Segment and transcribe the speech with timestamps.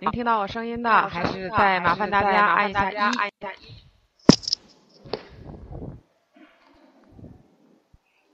[0.00, 2.96] 您听到我声音的，还是再麻烦大家按一下一。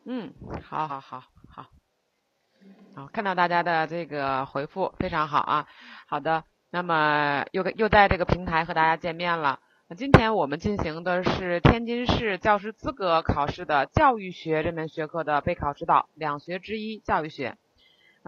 [0.07, 0.33] 嗯，
[0.63, 1.67] 好好好好，
[2.95, 5.67] 好，看到大家的这个回复非常好啊。
[6.07, 9.61] 好的，那么又又在这个平台和大家见面了。
[9.89, 17.59] 那今天我们进行的是天津市教师资格考试的教育学这门学科的备考指导，两学之一教育学。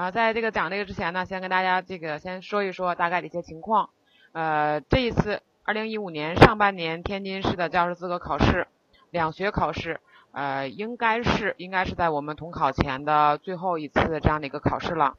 [0.01, 3.91] 啊，在这个讲这个之前呢，先跟大家这个先说一说大概的一些情况。
[4.33, 8.67] 呃，这一次二零一五年上半年天津市的教师资格考试
[9.11, 10.01] 两学考试。
[10.33, 15.17] 呃，应该是应该是在我们统考前的最后一次这样的一个考试了，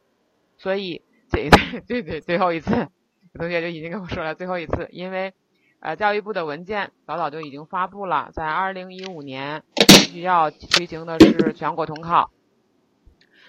[0.58, 1.48] 所以这
[1.88, 5.32] 对对对最后一次，有同学就已经跟我说了最后一次，因为
[5.80, 9.62] 呃教育部的文件早早就已经发布了，在二零一五年
[10.10, 12.32] 需要推行的是全国统考，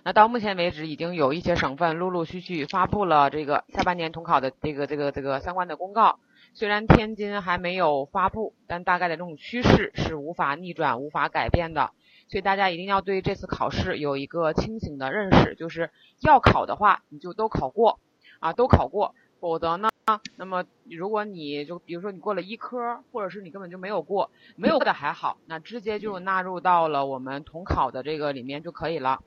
[0.05, 6.19] 那到目前为止已经有一些省份陆陆续续发布了这个下半年统考的这个这个这个相关的公告。
[6.55, 11.93] 虽然天津还没有发布，但大概的这种趋势是无法逆转、无法改变的，
[12.29, 18.01] 所以大家一定要对这次考试有一个清醒的认识，就是要考的话，你就都考过
[18.41, 19.89] 啊，都考过，否则呢，
[20.37, 29.21] 那么如果你就比如说你过了一科，或者是你根本就没有过，没有过的还好，那直接就纳入到了我们统考的这个里面就可以了。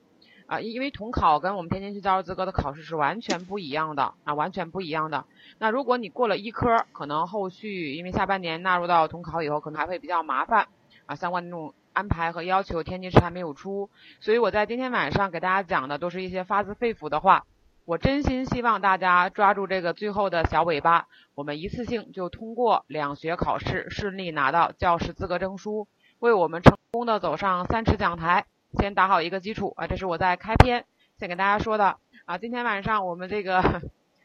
[0.47, 5.25] 啊，因为统考跟我们天津市教师资格的考试是完全不一样的啊，完全不一样的。
[5.57, 10.67] 那如果你过了一科，可能后续因为下半年纳入到统考以后，可能还会比较麻烦
[11.07, 13.89] 啊，相关的那种安排和要求，天津市还没有出。
[14.19, 17.45] 所以我在今天晚上给大家讲的都是一些发自肺腑的话。
[17.85, 25.87] 我真心希望大家抓住这个最后的小尾巴，我们一次性就通过两学考试，顺利拿到教师资格证书，
[26.17, 28.45] 为我们成功的走上三尺讲台。
[28.75, 30.85] 先打好一个基础啊，这是我在开篇
[31.17, 32.37] 先给大家说的啊。
[32.37, 33.81] 今天晚上我们这个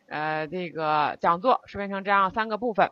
[0.08, 2.90] 呃这个讲座是分成这样三个部分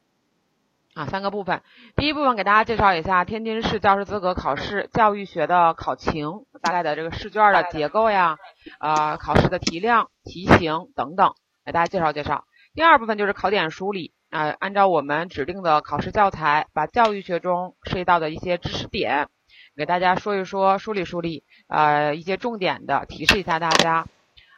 [0.94, 1.62] 啊，三个部分。
[1.96, 8.36] 第一部分给大家介绍一下天津市教师资格考试教育学的考情，大概的这个试卷的结构呀，
[8.80, 12.44] 呃，考试的题量、题型等等，给大家介绍介绍。
[12.74, 19.28] 第二部分就是考点梳理啊，按照我们指定的考试教材，把教育学中涉及到的一些知识点。
[19.78, 24.08] 给大家说一说，梳理梳理，呃，一些重点的提示一下大家。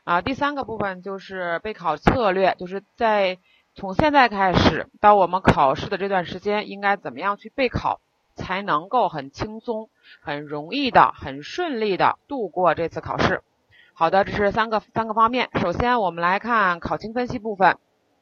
[0.04, 3.36] 啊，第三个部分就是备考策略，就是在
[3.74, 8.00] 从现在开始到我们考试的这段时间，应该怎么样去备考，
[8.34, 9.90] 才能够很轻松、
[10.22, 13.42] 很容易的、很顺利的度过这次考试。
[13.92, 15.50] 好的，这是三个三个方面。
[15.60, 17.76] 首先，我们来看考情分析部分。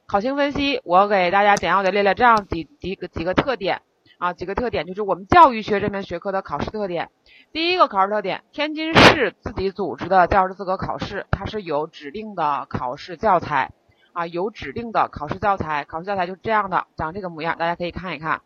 [0.05, 3.83] 考情分析，我给大家简要的列了这样几几个几个特点。
[4.19, 7.09] 啊，几个特点就是我们教育学这门学科的考试特点。
[7.53, 13.71] 第一个考试特点，天津市自己组织的教师资格考试，它是有指定的考试教材
[14.11, 15.85] 啊，有指定的考试教材。
[15.85, 18.41] 考试教材就是这样的，长这个模样，大家可以看一看。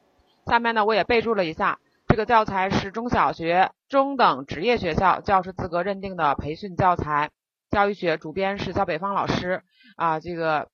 [0.46, 7.32] 下面呢，我也备注了一下，这个教材是中小学、中等职业学校教师资格认定的培训教材。
[7.72, 9.64] 教育学主编是肖北方老师
[9.96, 10.68] 啊，这个。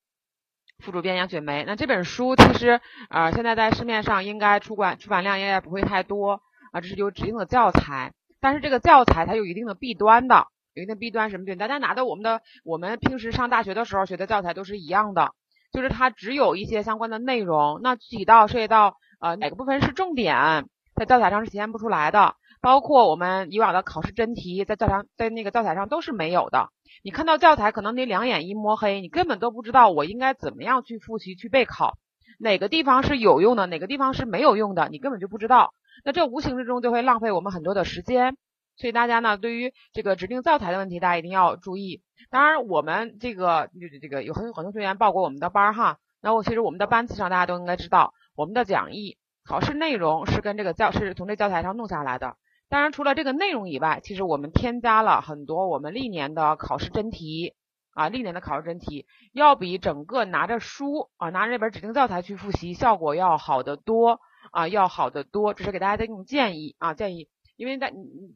[0.80, 2.80] 副主编杨雪梅，那这本书其实
[3.10, 6.42] 啊，现在在市面上应该出版出版量应该不会太多
[6.72, 11.58] 啊，这是有指定的教材，但是这个教材它有一定的弊端的，有一定弊端什么弊端？
[11.58, 15.34] 大家拿到我们的我们平时上大学的时候学的教材都是一样的，
[15.74, 20.66] 就是它只有一些相关的内容，那具体到涉及到呃哪个部分是重点，
[20.96, 22.36] 在教材上是体现不出来的。
[22.62, 26.70] 包括我们以往的考试真题，在教材在那个教材上都是没有的。
[27.03, 31.98] 你看到教材，可能你两眼一摸黑，你根本都不知道我应该怎么样去复习、去备考，
[32.40, 35.74] 哪个地方是有用的，哪个地方是没有用的，你根本就不知道。
[36.03, 38.36] 那这无形之中就会浪费我们很多的时间。
[38.75, 42.02] 所以大家呢，对于这个指定教材的问题，大家一定要注意。
[42.30, 43.69] 当然，我们这个
[44.02, 52.38] 这个有很很多学员报过我们的班哈，那我其实我们的班次上大家都应该知道，我们的讲义、考试内容是跟这个教是从这教材上弄下来的。
[52.69, 57.56] 当然，除了这个内容以外，其实我们添加了很多我们历年的考试真题
[57.96, 64.19] 啊，历年的考试真题要比整个拿着书啊，拿着这本指定教材去复习效果要好得多
[64.51, 65.56] 啊，要好得多。
[65.56, 67.27] 这是给大家的一种建议啊，建议，
[67.57, 67.89] 因为大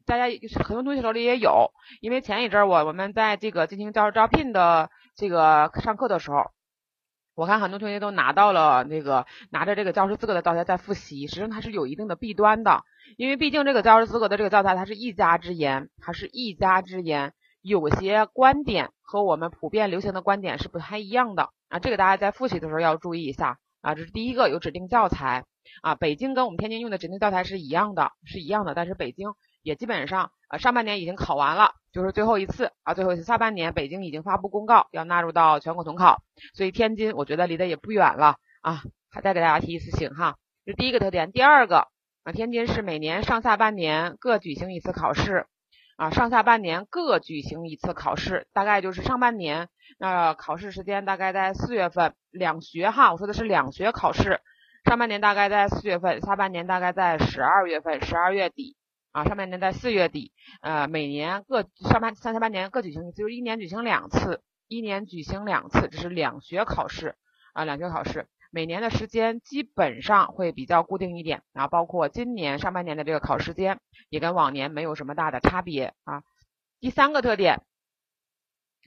[0.04, 0.24] 大家
[0.64, 1.70] 很多同学手里也有，
[2.00, 6.38] 因为前一阵儿我我们在这个进行教师招聘的这个上课的时候。
[7.34, 12.84] 我看很多同学都拿到了那个拿着这个教师资格的教材在复习，实际上它是有一定的弊端的，
[13.16, 21.50] 因为毕竟这个教师资格的这个教材它是一家之言，它是一家之言，有些观点和我们普遍流行的观点是不太一样的。
[21.68, 23.58] 啊，这个大家在复习的时候要注意一下。
[23.80, 25.44] 啊，这是第一个有指定教材。
[25.82, 29.34] 啊，北京跟我们天津用的指定教材是一样的，是一样的，但是北京
[29.64, 36.22] 也基本上呃上半年已经考完了，就是最后一次啊，最后一次下半年北京已经发布公告要纳入到全国统考，
[36.54, 41.88] 所以天津我觉得离得也不远了啊，还再给大家提一次醒哈，这第一个特点，第二个
[42.22, 45.46] 啊，天津市每年上下半年各举行一次考试。
[45.96, 54.40] 啊，上下半年各举行一次考试，大概就是上半年，那考试时间大概在四月份，两学哈，我说的是两学考试，
[54.84, 58.76] 上半年大概在四月份，下半年大概在十二月份，十二月底，
[59.14, 67.14] 啊，上半年在四月底，呃，每年各上半上下半年各举行一次，就是一年举行两次，一年举行两次，这是两学考试，
[67.52, 68.26] 啊，两学考试。
[68.50, 73.78] 每年的时间基本上会比较固定一点啊，包括今年上半年的这个考时间
[74.08, 76.24] 也跟往年没有什么大的差别啊。
[76.80, 77.62] 第三个特点，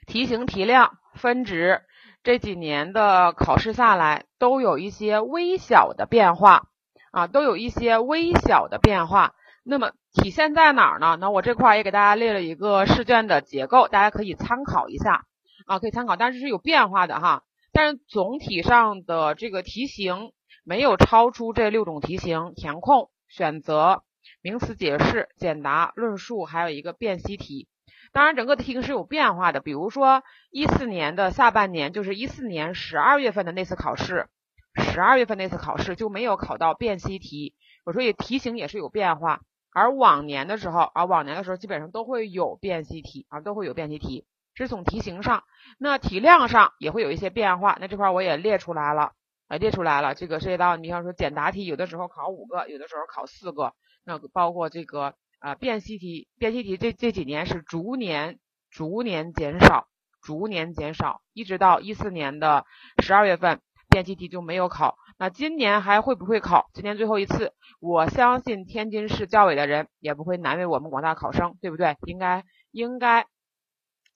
[0.08, 1.84] 题型、题量、分值
[2.22, 6.68] 这几年的考试下来都有一些微小的变化
[7.12, 9.34] 啊，都有一些微小的变化。
[9.70, 11.18] 那么体现在哪儿呢？
[11.20, 15.26] 那我这块也给大家列了一个试卷的结构，大家可以参考一下
[15.66, 17.44] 啊，可以参考，但是是有变化的哈。
[17.72, 20.32] 但是总体上的这个题型
[20.64, 24.04] 没有超出这六种题型：填空、选择、
[24.42, 27.68] 名词解释、简答、论述，还有一个辨析题。
[28.12, 29.60] 当然，整个题型是有变化的。
[29.60, 34.28] 比如说，一四年的下半年，就是一四年十二月份的那次考试，
[34.76, 37.54] 十二月份那次考试就没有考到辨析题。
[37.86, 39.42] 我说也题型也是有变化。
[39.78, 44.26] 而往年的时候，啊，往年的时候基本上都会有辨析题，啊，都会有辨析题。
[44.56, 45.44] 是从题型上，
[45.78, 47.78] 那题量上也会有一些变化。
[47.80, 49.12] 那这块我也列出来了，
[49.48, 50.16] 啊，列出来了。
[50.16, 53.76] 这个涉及到，你比方说简答题，有的时候考五个，有的时候考四个。
[54.04, 58.40] 那包括这个啊，辨析题，辨析题这这几年是逐年
[58.72, 59.88] 逐年减少，
[60.24, 62.66] 逐年减少，一直到一四年的
[63.04, 64.98] 十二月份，辨析题就没有考。
[65.18, 66.70] 那今年还会不会考？
[66.74, 71.98] 今年最后一次，我相信天津市教委的人也不会难为我们广大考生，对不对？
[72.06, 73.28] 应该应该。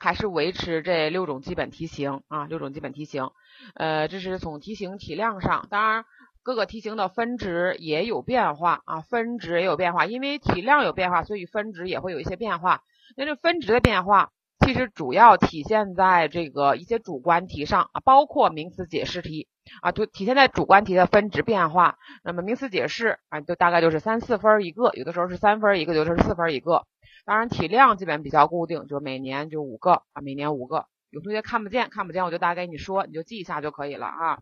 [0.04, 3.30] 还是维持这六种基本题型啊，六种基本题型，
[3.76, 6.06] 呃，这是从题型题量上，当然
[6.42, 12.82] 各个题型的分值也有变化啊，分值也有变化，因为题量有变化，所以分值也会有一些变化。
[13.16, 14.32] 那这分值的变化，
[14.66, 19.48] 其实主要体现在这个一些主观题上啊，包括名词解释题
[19.82, 21.98] 啊，就体现在主观题的分值变化。
[22.24, 26.86] 那么名词解释啊，就大概就是三四分一个，有的时候是三分一个，有的时候是四分一个。
[27.26, 30.86] 当然，题量基本比较固定，就每年就五个啊，每年五个。
[31.10, 34.40] 有同学看不见，看不见我就大概给你说，你就记一下就可以了啊。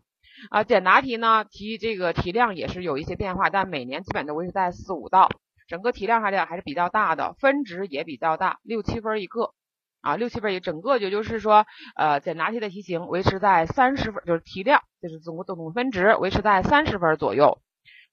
[0.50, 5.28] 啊，简答题呢，题这个题量也是有一些变化，但每年基本都维持在四五道，
[5.66, 9.52] 整个题量还是还是比较大的，分值也比较大，六七分一个
[10.00, 11.66] 啊，六七分也，整个也就是说，
[11.96, 17.60] 呃，简答题的题型维持在三十分，就是题量，就是总总分值维持在三十分左右。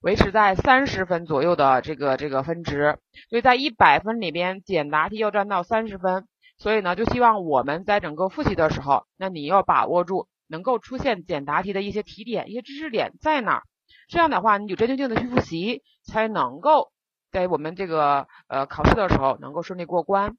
[0.00, 3.00] 维持在三十分左右的这个这个分值，
[3.30, 6.28] 所以在一百分里边，简答题要占到三十分。
[6.56, 13.62] 所以呢，就希望我们在整个复习的时候，那你要把握住能够出现简答题的一些题点、一些知识点在哪儿。
[14.08, 16.92] 这样的话，你就针对性的去复习，才能够
[17.32, 20.36] 在我们这个呃考试的时候能够顺利过关。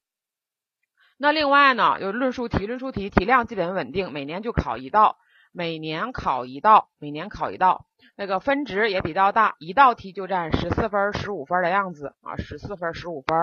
[1.21, 5.17] 那另外呢，就论述题，论述题题量基本稳定，每年就考一道，
[5.51, 7.85] 每年考一道，每年考一道。
[8.15, 13.37] 那个分值也比较大，一道题就占十四分、十五分的样子啊，十四分、十五分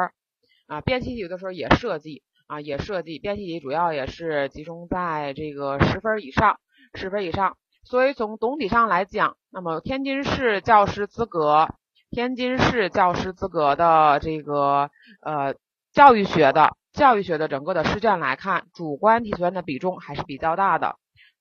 [0.68, 0.80] 啊。
[0.80, 6.58] 辨析题有的时候也设计啊，也设计辨析题，主要也是集中在这个十分以上，
[6.94, 7.58] 十分以上。
[7.84, 11.68] 所以从总体上来讲，那么天津市教师资格，
[12.10, 14.90] 天津市教师资格的这个
[15.20, 15.54] 呃
[15.96, 20.96] 教育学的教育学的整个的试卷来看，主观题所占的比重还是比较大的。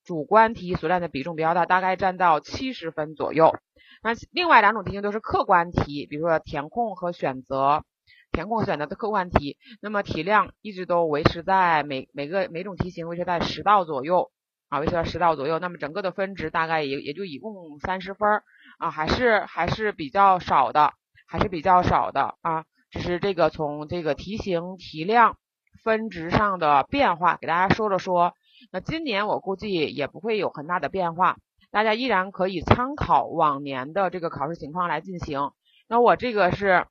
[0.06, 3.54] 主观题所占的比重比较大，大概占到七十分左右。
[4.02, 7.84] 那另外两种题型都是客观题，比如说填空和选择，
[8.32, 9.58] 填空选择的客观题。
[9.82, 14.32] 那么题量一直都维持在每每个每种题型维持在十道左右
[14.70, 15.60] 啊，维持在十道左右。
[15.60, 18.42] 那么整个的分值大概也也就一共三十分
[18.78, 20.94] 啊，还是还是比较少的，
[21.28, 22.64] 还是比较少的啊。
[22.90, 25.38] 只是这个从这个题型、题量、
[25.84, 28.34] 分值上的变化，给大家说了说。
[28.72, 31.38] 那今年我估计也不会有很大的变化，
[31.72, 35.52] 大家依然可以参考往年的这个考试情况来进行。
[35.88, 36.88] 那我这个是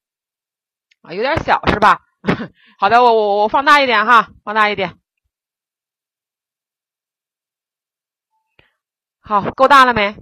[1.03, 2.03] 啊，有点小是吧？
[2.79, 4.99] 好的，我我我放大一点哈，放大一点。
[9.21, 10.15] 好，够大了没？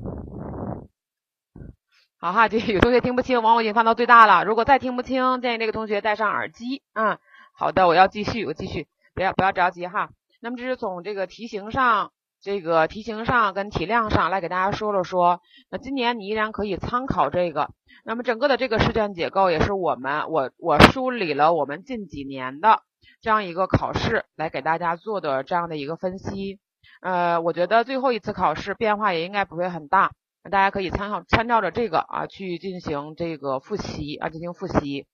[2.23, 4.45] 好哈，这有同学听不清，往我已经放到最大了。
[4.45, 7.19] 如果再听不清，建议这个同学戴上耳机嗯。
[7.53, 10.09] 好的，我要继续，我继续，不要不要着急哈。
[10.41, 15.41] 那么这是从这个题型上这个题型上跟题量上来给大家说了说。
[15.69, 17.71] 那今年你依然可以参考这个。
[18.05, 22.83] 那么整个的这个试卷结构也是我们我我梳理了我们近几年的
[23.21, 26.61] 这样一个考试来给大家做的这样的一个分析。
[27.01, 30.13] 呃，我觉得最后一次考试变化也应该不会很大，
[30.51, 35.07] 大家可以参考参照着这个啊去进行这个复习啊进行复习。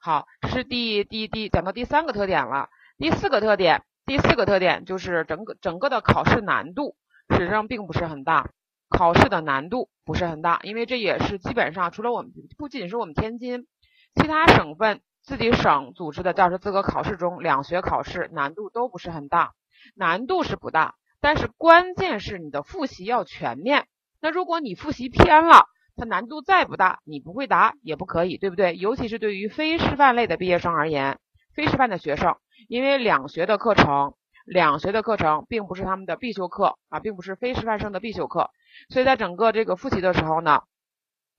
[0.00, 3.82] 好，这是第第第讲到第三个特点了，第四个特点。
[4.06, 6.94] 第四个特点就是整个整个的考试难度
[7.30, 8.50] 实际上并不是很大，
[8.90, 13.66] 考试的难度不是很大，因为这也是基本上除了我们不仅是我们天津，
[14.14, 19.54] 其他省份自己省组织的教师资格考试中，两学考试难度都不是很大，
[19.94, 23.86] 难度是不大，但是关键是你的复习要全面。
[24.24, 25.66] 那如果你复习偏了，
[25.96, 28.74] 它难度再不大，你不会答也不可以，对不对？
[28.74, 31.18] 尤其是对于非师范类的毕业生而言，
[31.54, 32.34] 非师范的学生。
[32.66, 34.14] 因为两学的课程，
[34.46, 38.48] 两学的课程并不是他们的必修课啊，并不是非师范生的必修课，
[38.88, 40.62] 所以在整个这个复习的时候呢，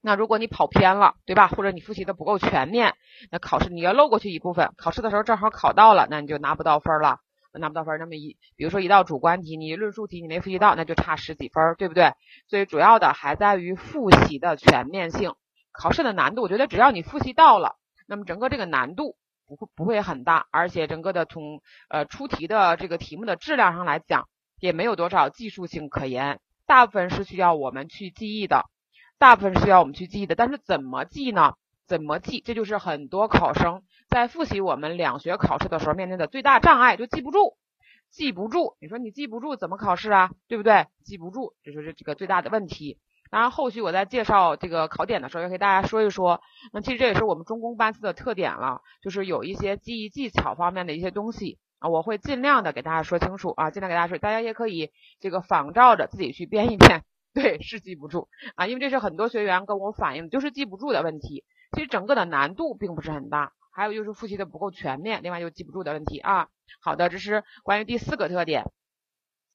[0.00, 1.48] 那如果你跑偏了，对吧？
[1.48, 2.94] 或者你复习的不够全面，
[3.32, 7.18] 那考试你要漏过去一部分，考试的时候正好考到了，那你就拿不到分了，
[7.58, 7.98] 拿不到分。
[7.98, 12.12] 那么一，比如说一道主观题，你论述题你没复习到，那就差十几分，对不对？
[12.48, 15.34] 所以主要的还在于复习的全面性，
[15.72, 19.16] 考试的难度，我觉得只要你复习到了，那么整个这个难度。
[19.48, 28.64] 不会不会很大，而且整个的从呃出题的这个题目的质量上来讲，也没有多少技术性可言，大部分是需要我们去记忆的，
[29.18, 30.34] 大部分是需要我们去记忆的。
[30.34, 31.54] 但是怎么记呢？
[31.86, 32.42] 怎么记？
[32.44, 37.56] 这就是很多考生在复习我们两学考试的时候面临的最大障碍，就记不住，
[38.10, 38.76] 记不住。
[38.80, 40.30] 你说你记不住怎么考试啊？
[40.48, 40.86] 对不对？
[41.04, 42.98] 记不住，这就是这个最大的问题。
[43.30, 46.40] 当然，后续我在介绍这个考点的时候，也给大家说一说。
[46.72, 57.02] 那其实这也是我们中公班次的特点了，就是有一些记忆技巧方面的一些东西啊，我会尽量的给大家说清楚啊，尽量给大家说，大家也可以这个仿照着自己去编一编。
[57.34, 61.44] 对，是记不住啊，因为这是很多学员跟我反映，就是记不住的问题。
[61.76, 66.48] 其实整个的难度并不是很大，还有就是复习的不够全面，另外就记不住的问题啊。
[66.80, 68.64] 好的，这是关于第四个特点。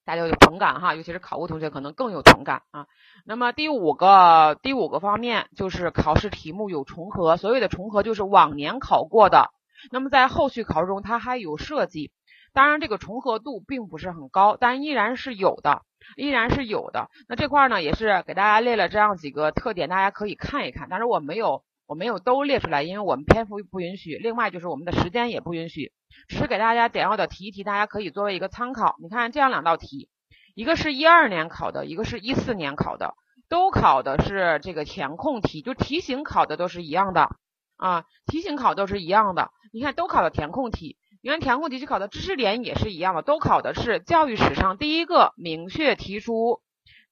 [0.06, 2.86] 大家有同感哈，尤其是考务同学可能更有同感啊。
[3.26, 9.50] 那么第五个第五个方面就是考试题目有重合，所谓的重合就是往年考过的，
[9.90, 12.12] 那么在后续考试中它还有设计，
[12.54, 15.82] 当然这个重合度并不是很高，但依然是有的，
[16.18, 17.10] 依然是有的。
[17.28, 20.88] 那这块呢也是给大家列了这样几个特点，大家可以看一看。
[20.88, 25.92] 但是我没有我没有都列出来，因为我们篇幅不允许，另外就是我们的时间也不允许。
[26.30, 28.96] 只是给大家简要的提一提，大家可以作为一个参考。
[29.02, 30.08] 你看这样两道题，
[30.56, 33.16] 一个是一二年考的，一个是一四年考的，
[33.50, 37.28] 都考的是这个填空题，就题型考的都是一样的
[37.76, 39.52] 啊，题型考都是一样的。
[39.74, 46.62] 你看都考的填空题，你看填空题去考的知识点也是一样的，都考的是教育史上第一个明确提出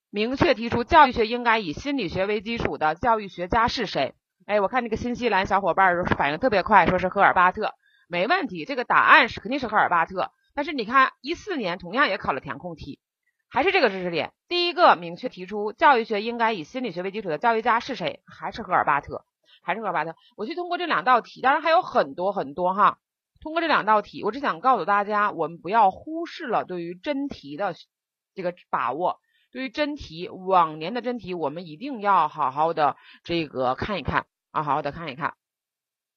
[0.10, 4.16] 明确提出教育学应该以心理学为基础的教育学家是谁？
[4.50, 7.76] 哎，我看那个新西兰小伙伴反应特别快，说是赫尔巴特。
[8.08, 10.32] 没问题，这个答案是肯定是赫尔巴特。
[10.56, 13.00] 但是你看，一四年同样也考了填空题，
[13.48, 14.34] 还是这个知识点。
[14.48, 18.24] 第一个明确提出教育学应该以心理学为基础的教育家是谁？
[18.26, 19.24] 还是赫尔巴特？
[19.62, 20.16] 还是赫尔巴特？
[20.36, 22.98] 我去通过这两道题，当然还有很多很多哈。
[23.42, 27.76] 通过这两道题，我只想告诉大家，我们不要忽视了对于真题的
[28.34, 29.20] 这个把握。
[29.52, 35.36] 对于真题，往年的真题，我们一定要好好的这个看一看啊，好好的看一看。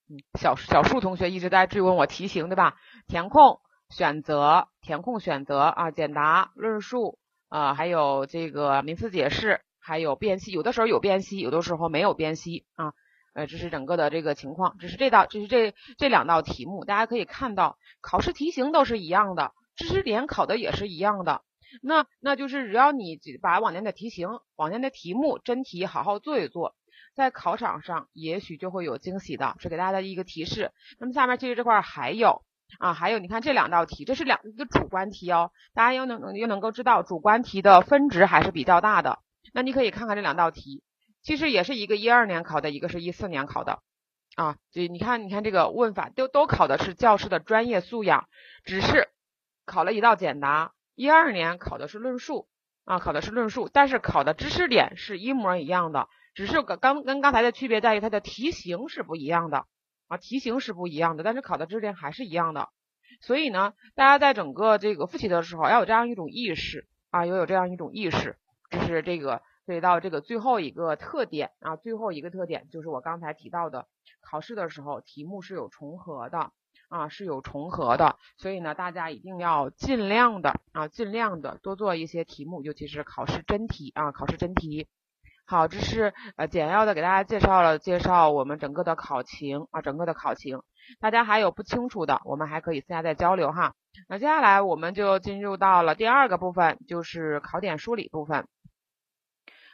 [0.08, 2.76] 嗯小小树同学一直在追问我题型，对吧？
[3.06, 10.50] 填空、选择、填空、选择啊，简答、论述啊，还有这个名词解释，还有辨析。
[10.50, 12.92] 有的时候有辨析，有的时候没有辨析啊。
[13.34, 14.76] 呃，这是整个的这个情况。
[14.78, 21.42] 这是这道，这是这这两道题目，大家可以看到，考试题型都是一样的，知识点考的也是一样的。
[21.80, 26.74] 那那就是只要你把往年的题型、往年的题目真题好好做一做。
[27.14, 30.72] 在考场上，也许就会有惊喜的，是给大家的一个提示。
[30.98, 32.42] 那么下面其实这块还有
[32.78, 39.18] 啊，还有你看这两道题，这是两一个主观题哦，大家又能又能够知道主观题的分值还是比较大的。
[39.52, 40.82] 那你可以看看这两道题，
[41.22, 43.80] 其实也是一个一二年考的，一个是一四年考的
[44.36, 44.56] 啊。
[44.70, 48.26] 就你看，你看这个问法都都考的是教师的专业素养，
[48.64, 49.08] 只是
[49.66, 50.72] 考了一道简答。
[50.94, 52.48] 一二年考的是论述
[52.84, 56.08] 啊，考的是论述，但是考的知识点是一模一样的。
[56.34, 59.66] 只是跟刚跟刚才的区别在于它的题型是不一样的
[60.08, 62.68] 啊，题型是不一样的，但是考的知识点还是一样的。
[63.20, 68.36] 所以呢，大家在整个这个复习的时候要有这样一种意识啊，要有这样一种意识，
[68.70, 73.86] 就是这个对到这个最后一个特点啊，最后一个特点就是我刚才提到的，
[74.22, 76.50] 考试的时候题目是有重合的
[76.88, 84.88] 啊是有重合的，所以呢，大家一定要尽量的啊，尽量的多做一些题目，尤其是考试真题啊，考试真题。
[85.44, 90.62] 好，这是呃简要的给大家介绍了介绍我们整个的考情啊，整个的考情。
[91.00, 93.74] 大家还有不清楚的，我们还可以私下再交流哈。
[94.08, 98.46] 那接下来我们就进入到了第二个部分，就是考点梳理部分。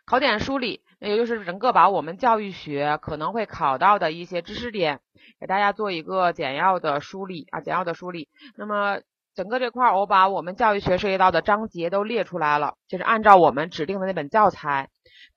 [0.05, 5.01] 考点梳理，也就是整个把我们教育学可能会考到的一些知识点，
[5.39, 8.29] 给大家做一个简要的梳理啊，简要的梳理。
[8.57, 9.01] 那么
[9.35, 14.89] 整个这块儿，我把我们教育学涉及到的章节都列出来了，就是按照我们指定的那本教材，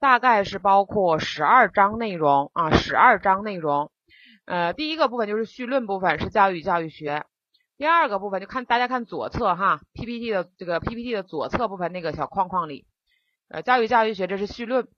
[0.02, 3.92] 大概是包括十二章内容啊，十二章内容。
[4.46, 7.24] 呃，第一个部分就是绪论部分，是教育教育学。
[7.78, 12.84] 第二个部分就看大家看左侧哈，PPT 的这个 PPT 的左侧部分那个小框框里，
[13.48, 14.88] 呃，教育教育学这是绪论。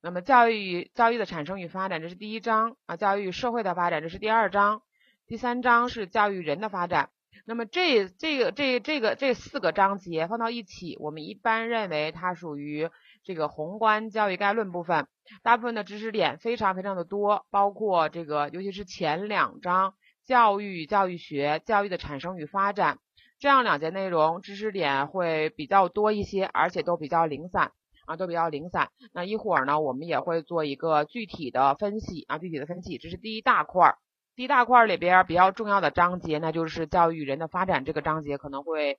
[0.00, 4.82] 那么教育教育的产生与发展这是第一章啊，教育社会的发展这是第二章，
[5.26, 7.10] 第三章是教育人的发展。
[7.46, 12.88] 那么这这个这这个这四个章节放到一起，我们一般认为它属于。
[13.24, 15.06] 这个宏观教育概论部分，
[15.42, 22.98] 大部分的知识点非常非常的多，包括这个，尤其是前两章教育教育学、教育的产生与发展
[23.38, 27.72] 这样两节内容，知识点会比较多一些，而且都比较零散
[28.06, 28.90] 啊，都比较零散。
[29.12, 32.98] 那一会儿呢，我们也会做一个具体的分析啊，具体的分析。
[32.98, 33.98] 这是第一大块儿，
[34.34, 38.98] 第一大块里边比较重要的章节，那就是教育人的发展这个章节可能会。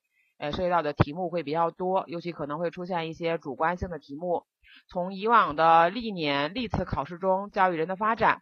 [0.51, 4.43] 涉及到的题目会比较多，尤其可能会出现一些主观性的题目。
[4.87, 8.41] 从以往的历年历次考试中，教育人的发展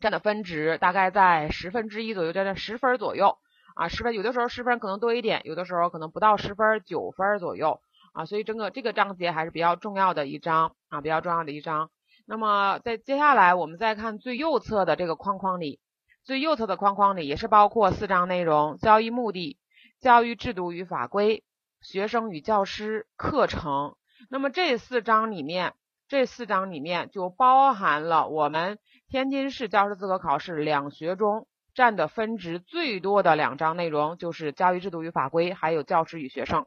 [0.00, 3.38] 占的分值大概在十分之一左右，占在十分左右
[3.74, 7.80] 啊，十分有的时候十分可能多一点，有的时候可能不到十分，九分左右
[8.12, 11.90] 啊，所以整个这个章节还是比较重要的一章啊，比较重要的一章。
[12.24, 15.80] 那么在接下来我们再看最右侧的这个框框里，
[16.22, 19.58] 最右侧的框框里也是包括四章内容，教育目的。
[20.02, 21.44] 教育制度与法规、
[21.80, 23.94] 学生与教师、课程。
[24.28, 25.74] 那么这四章里面，
[26.08, 36.66] 这四章里面就包含了我们天津市教师资格考试两学中占的分值最多的两章内容，就是教育制度与法规，还有教师与学生，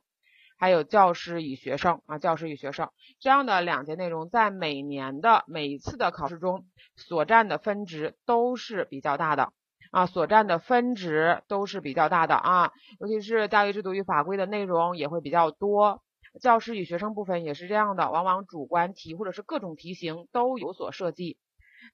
[0.58, 2.90] 还有教师与学生啊，教师与学生
[3.20, 6.66] 这样的两节内容，在每年的每一次的考试中
[6.96, 9.52] 所占的分值都是比较大的。
[9.96, 16.04] 啊，所占的分值都是比较大的啊，尤其是教育制度与法规的内容也会比较多，
[16.42, 21.38] 教师与学生部分也是这样的，往往主观题或者是各种题型都有所设计。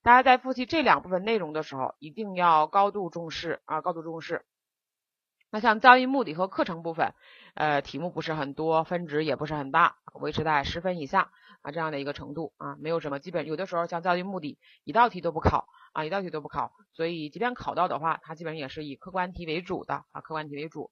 [0.02, 4.44] 大家在复习这两部分内容的时候，一定要高度重视啊，高度重视。
[5.52, 7.14] 那像教育目的和课程部分，
[7.54, 15.68] 呃，题目不是很多，分值也不是很大，维持在十分以下啊这样的一个程度啊，没有什么基本，有的时候像教育目的一道题都不考。
[15.92, 20.90] 啊，一道题都不考，所以即便考到的话，它基本上也是以客观题为主的啊，客观题为主。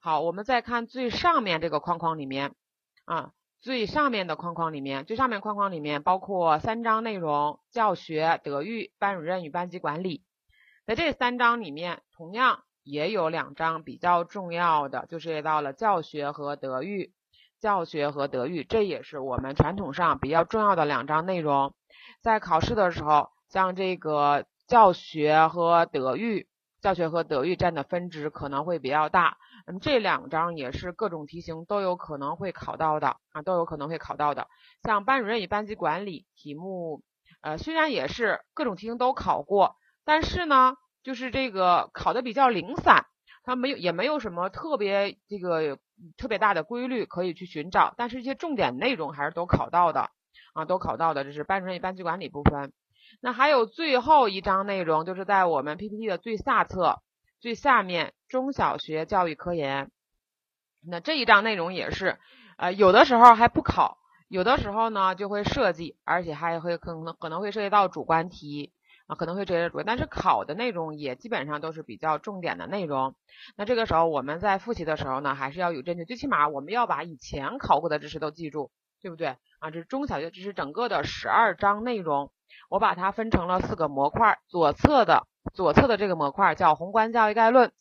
[0.00, 2.54] 好，我们再看最上面这个框框里面
[3.06, 10.22] 啊，最上面的框框里面，最上面框框里面包括三章内容：教学、德育、班主任与班级管理。
[10.86, 17.12] 在这三章里面，同样也有两章比较重要的，就涉及到了教学和德育。
[17.60, 21.72] 教学和德育，这也是我们传统上比较重要的两章内容，
[22.20, 23.30] 在考试的时候。
[23.52, 26.48] 像这个教学和德育，
[26.80, 29.36] 教学和德育占的分值可能会比较大。
[29.66, 34.48] 那么这两章也是各种题型都有可能会考到的啊，都有可能会考到的。
[34.82, 37.02] 像班主任与班级管理题目，
[37.42, 43.04] 呃，虽然也是各种题型都考过，但是呢，就是这个考的比较零散，
[43.44, 45.78] 它没有也没有什么特别这个
[46.16, 50.08] 特别大的规律可以去寻找，但是一些重点内容还是都考到的
[50.54, 51.22] 啊，都考到的。
[51.22, 52.72] 这是班主任与班级管理部分。
[53.20, 57.00] 那还有最后一章内容，就是在我们 PPT 的最下侧
[57.40, 59.90] 最下面中小学教育科研。
[60.84, 62.18] 那这一章内容也是，
[62.56, 63.98] 呃，有的时候还不考，
[64.28, 68.72] 有的时候呢就会设计，而且还会可能可能会涉及到主观题
[69.06, 73.14] 啊，可能会涉及到主，但是考的内容也基本上都是比较重点的内容。
[73.56, 78.72] 那这个时候我们在复习的时候呢，还是要有针对，最起码我们要把以前考过的知识都记住，
[79.02, 79.70] 对不对啊？
[79.70, 82.30] 这是中小学知识整个的十二章内容。
[82.68, 87.72] 我把它分成了四个模块，左侧的左侧的这个模块叫宏观教育概论，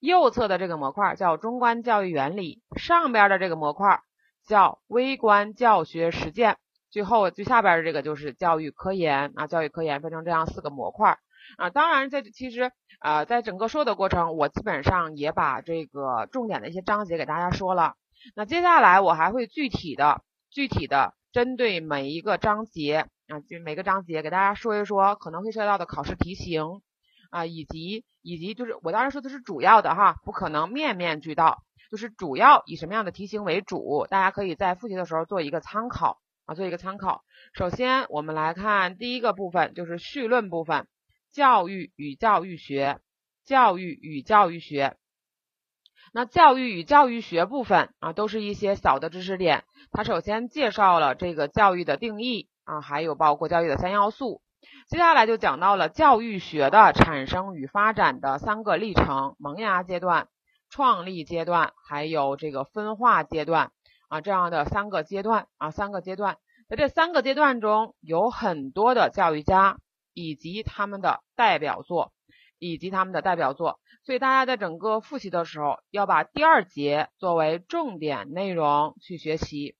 [0.00, 4.00] 右侧的这个模块叫中观教育原理，上边的这个模块
[4.46, 6.56] 叫微观教学实践，
[6.90, 11.18] 最后最下边的这个就是教育科研啊，教育科研分成这样四个模块
[11.56, 11.70] 啊。
[11.70, 17.94] 当然，在其实呃，在整个说的过程，我基本上也把这个重点的一些章节给大家说了。
[18.34, 20.22] 那接下来我还会具体的
[20.58, 23.06] 具体的针对每一个章节。
[23.28, 26.80] 啊，就每个章节给大家说一说可能会涉及到的考试题型
[27.30, 37.22] 啊，以及以及就是我当然说的是主要的哈，不可能面面俱到，就是主要以什么样的题型为主，大家可以在复习的时候做一个参考啊，做一个参考。
[37.54, 40.88] 首先我们来看第一个部分，就是绪论部分，
[41.30, 42.98] 教育与教育学，
[43.44, 44.96] 教育与教育学。
[46.12, 49.64] 那教育与教育学部分啊，都是一些小的知识点。
[49.92, 54.42] 它首先介绍了这个教育的定义啊，还有包括教育的三要素。
[54.88, 60.28] 接下来就讲到了教育学的产生与发展的三个历程：萌芽阶段、
[60.68, 63.70] 创立阶段，还有这个分化阶段
[64.08, 66.38] 啊，这样的三个阶段啊，三个阶段。
[66.68, 69.78] 在这三个阶段中，有很多的教育家
[70.12, 72.12] 以及他们的代表作，
[72.58, 73.80] 以及他们的代表作。
[74.04, 79.76] 所以大家在整个复习的时候，要把第二节作为重点内容去学习，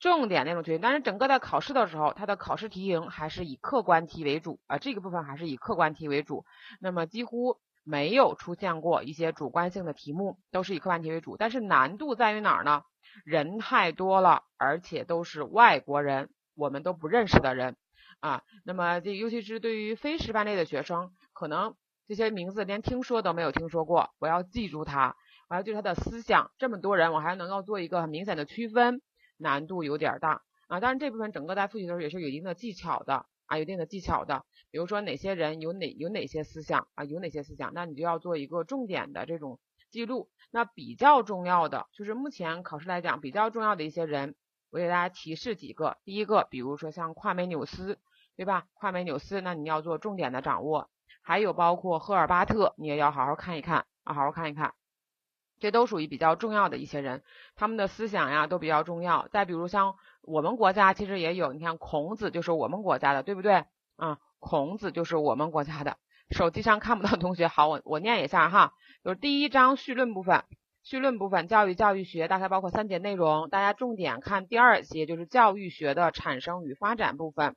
[0.00, 0.78] 重点内容学习。
[0.82, 6.44] 但是整个在考试的时候，它的考试题型还是以客观题为主啊，这个部分还是以客观题为主。
[6.80, 11.36] 那么几乎没有出现过一些主观性的题目，都是以客观题为主。
[11.36, 12.82] 但是难度在于哪儿呢？
[13.24, 17.76] 人太多了，而且都是外国人，我们都不认识的人
[18.20, 18.42] 啊。
[18.64, 21.76] 那么这尤其是对于非师范类的学生，可能。
[22.08, 25.16] 这些名字连听说都没有听说过，我要记住它，
[25.48, 26.52] 我要记住他的思想。
[26.56, 29.02] 这么多人，我还能够做一个很明显的区分，
[29.36, 30.78] 难度有点大啊。
[30.78, 34.44] 当然，这部分整个在复习的时候也是有一定的技巧的啊，有一定的技巧的。
[34.70, 39.58] 比如说哪些人有哪有哪些思想啊，有哪些思想，那你就要做一个重点的这种
[39.90, 40.30] 记录。
[40.52, 44.36] 那比较重要的就是目前考试来讲比较重要的一些人，
[44.70, 45.96] 我给大家提示几个。
[46.04, 47.98] 第一个，比如说像夸美纽斯，
[48.36, 48.68] 对吧？
[48.74, 50.88] 夸美纽斯，那你要做重点的掌握。
[51.26, 54.74] 还有包括赫尔巴特，你也要好好看一看啊，好好看一看，
[55.58, 57.24] 这都属于比较重要的一些人，
[57.56, 59.26] 他们的思想呀都比较重要。
[59.32, 63.64] 再比如像我们国家其实也有，你看孔子就是我们国家的，对不对
[63.96, 64.18] 啊？
[64.38, 65.96] 孔子就是我们国家的。
[66.30, 70.44] 手机上看不到同学，好，我我念一下哈，就是第一章绪论部分，
[70.84, 77.56] 绪论部分教育教育学大概包括三节内容，大家重点看第二节，就是教育学的产生与发展部分。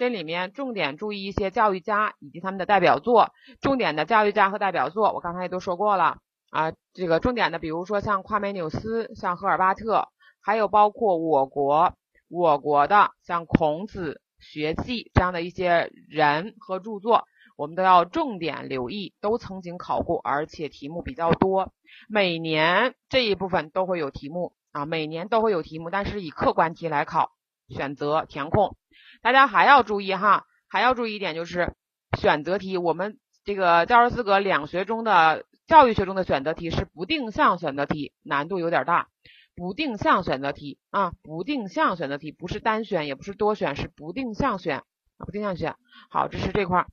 [0.00, 6.16] 这里面重点注意一些教育家以及他们的代表作，重点的教育家和代表作，我刚才也都说过了
[6.48, 6.72] 啊。
[6.94, 10.08] 这个重点的，比如说像夸美纽斯、像赫尔巴特，
[10.40, 11.92] 还有包括我国
[12.30, 17.24] 我国的像孔子、学记这样的一些人和著作，
[17.58, 21.74] 我们都要重点留意，都曾经考过，而且题目比较多，
[22.08, 27.32] 每年这一部分都会有题目啊，每年都会有题目，但是以客观题来考，
[27.68, 28.78] 选择填空。
[29.22, 31.74] 大家还要注意哈，还要注意一点就是
[32.18, 39.08] 选择题，我们这个教师资格两学中的教育学中的选择题是不定向选择题，难度有点大。
[39.56, 44.84] 不定向选择题啊，不定向选择题不是单选，也不是多选，是不定向选，
[45.18, 45.76] 不定向选。
[46.08, 46.86] 好，这是这块。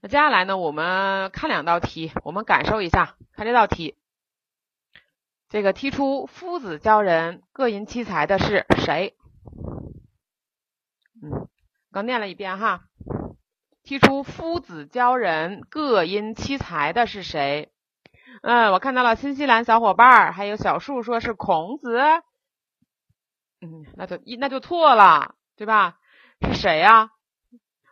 [0.00, 3.96] 那接下来呢，我们看两道题，我们感受一下，看这道题，
[5.48, 9.16] 这个提出夫子教人各因其才的是谁？
[11.22, 11.48] 嗯，
[11.92, 12.82] 刚念了一遍哈。
[13.84, 17.72] 提出夫子教人各因其才的是谁？
[18.42, 22.00] 嗯，我看到了新西兰小伙伴还有小树说是孔子。
[23.60, 25.98] 嗯，那就那就错了，对吧？
[26.40, 27.10] 是谁呀？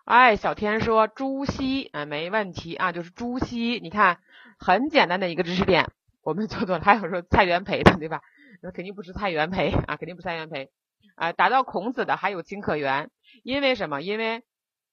[0.04, 3.78] 哎，小天说朱熹，哎，没问题啊，就是朱熹。
[3.80, 4.18] 你看，
[4.58, 6.84] 很简单的一个知识点，我们做错了。
[6.84, 8.22] 还有说蔡元培的，对吧？
[8.62, 10.70] 那肯定不是蔡元培啊，肯定不是蔡元培。
[11.16, 13.10] 啊，达到孔子的还有金可元，
[13.42, 14.00] 因为什么？
[14.00, 14.42] 因为，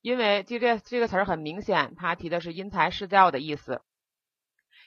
[0.02, 3.82] 因为就这这个词儿很明显，他提的是因材施教的意思。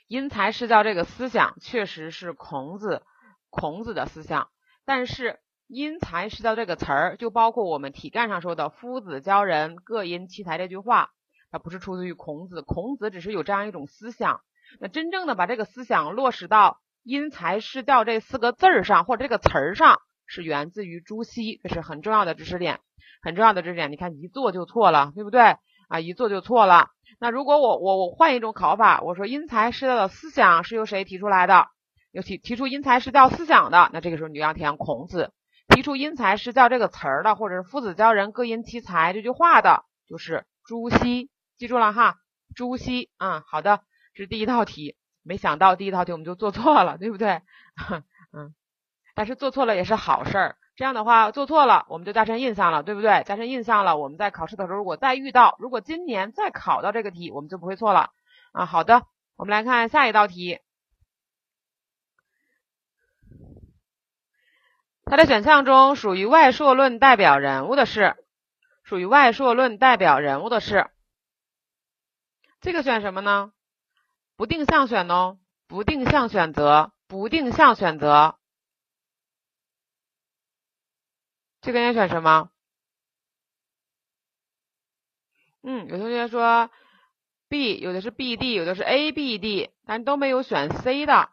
[0.06, 3.02] 因材施教这个思想确实是孔子
[3.48, 4.50] 孔子的思想，
[4.84, 11.10] 但是因材施教这个词儿就包括我们题干上说的“夫子教人各因其才”这句话，
[11.50, 14.40] 它不是出自于孔子，孔子只是有这样一种思想。
[14.80, 20.02] 那真正的把这个思想落实到因材施教这四个字儿上或者这个词儿上。
[20.30, 22.78] 是源自于朱熹，这是很重要的知识点，
[23.20, 23.90] 很重要的知识点。
[23.90, 25.56] 你看一做就错了，对不对
[25.88, 25.98] 啊？
[25.98, 26.90] 一做就错了。
[27.18, 31.66] 那如果我我我换一种考法，我说因材施教的思想是由谁提出来的？
[32.12, 35.32] 有提提出因材施教思想的，那这个时候你就要填孔子。
[35.68, 41.28] 提出因材施教这个词儿的，或者是夫子教人各因其才这句话的，就是朱熹。
[41.58, 42.18] 记住了哈，
[42.54, 43.10] 朱熹。
[43.18, 43.80] 嗯，好的，
[44.14, 44.96] 这是第一道题。
[45.22, 47.42] 没想到第一道题我们就做错了，对不对？
[48.32, 48.54] 嗯。
[49.14, 53.22] 但是做错了也是好事儿，这样的话做错了我们就加深印象了，对不对？
[53.24, 58.10] 加深印象了，我们在考试的时候如果再遇到，如果今年再考到这个题，我们就不会错了
[58.52, 58.66] 啊。
[58.66, 59.02] 好的，
[59.36, 60.58] 我们来看下一道题，
[65.04, 68.16] 它的选项中属于外铄论代表人物的是，
[68.84, 70.88] 属于外铄论代表人物的是，
[72.60, 73.52] 这个选什么呢？
[74.36, 78.39] 不定向选哦，不定向选择，不定向选择。
[81.60, 82.50] 这个应该选什么？
[85.62, 86.70] 嗯，有同学说
[87.48, 91.28] B，有的是 B D，有的是 A B D，但都没有选 C 的。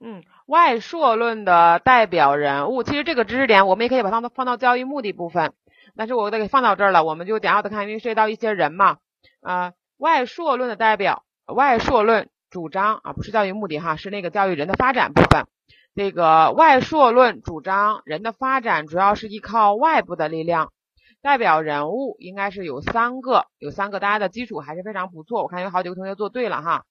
[0.00, 5.54] 嗯，外硕论的代表人物，其实这个知识点我们也可以把它放到教育目的部分，
[5.96, 8.98] 但是我得给放到这儿了，我们就简要的看，因为涉及到一些人嘛。
[9.40, 15.46] 啊，外硕论的代表，外硕论主张啊，不是教育目的哈，是那个教育人的发展部分。
[15.94, 20.72] 这个外铄论主张人的发展主要是依靠外部的力量，
[21.20, 25.42] 代表人物应该是有三个，有三个，大家的基础还是非常不错。
[25.42, 26.84] 我看有好几个同学做对了哈。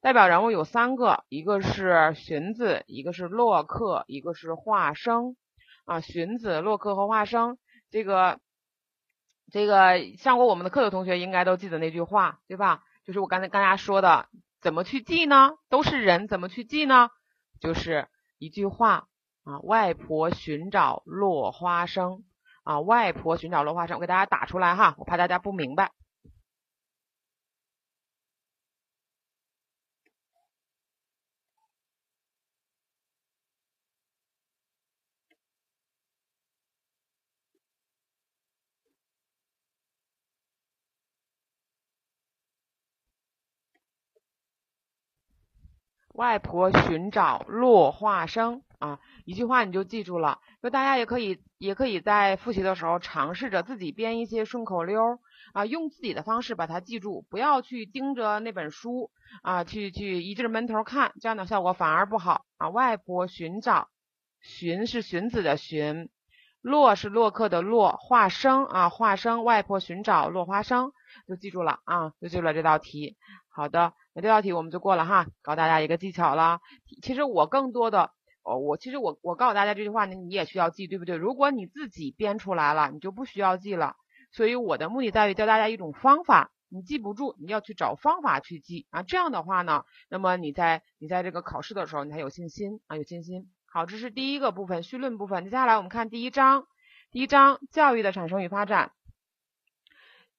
[0.00, 5.36] 代表人物有三个，一个是荀子，一个是洛克，一个是华生
[5.84, 6.00] 啊。
[6.00, 7.56] 荀子、洛克和华生，
[7.88, 8.40] 这个
[9.52, 12.82] 这个上过我们的课的同学应该都记得那句话，对吧？
[13.06, 14.28] 就是我刚才跟大家说的，
[14.60, 15.52] 怎么去记呢？
[15.68, 17.10] 都是人，怎么去记呢？
[17.60, 18.08] 就是。
[18.40, 19.06] 一句话
[19.44, 22.24] 啊，外婆寻找落花生
[22.64, 25.92] 啊，外婆寻找落花生，我给大家打出来哈，我怕大家不明白。
[46.20, 50.38] 外婆寻找落花生啊，一句话你就记住了。
[50.60, 55.18] 那大家也可以，也可以在复习的时候尝试着自己编一些顺口溜
[55.54, 62.68] 啊，用自己的方式把它记住，不要去盯着那本书啊，去去一直闷头看，这样的效果反而不好啊。
[62.68, 63.88] 外婆寻找，
[64.42, 66.10] 寻是荀子的寻，
[66.60, 70.92] 洛是洛克的洛，花生啊，花生，外婆寻找落花生，
[71.26, 73.16] 就记住了啊，就记住了这道题。
[73.50, 73.92] 好的。
[74.14, 76.60] 那这道题我们就过了哈，告诉大家一个技巧了。
[77.02, 78.10] 其实我更多的，
[78.42, 81.16] 哦，我其实我我告诉大家这句话呢，你也需要记，对不对？
[81.16, 83.96] 如果你自己编出来了，你就不需要记了。
[84.32, 89.02] 所以我的目的在于教大家一种方法，你记不住，你要去找方法去记啊。
[89.02, 93.50] 这样的话呢，那么你在你在这个考试的时候，你才有信心啊，有信心。
[93.66, 95.44] 好，这是第一个部分，绪论部分。
[95.44, 96.66] 接下来我们看第一章，
[97.10, 98.92] 第一章教育的产生与发展。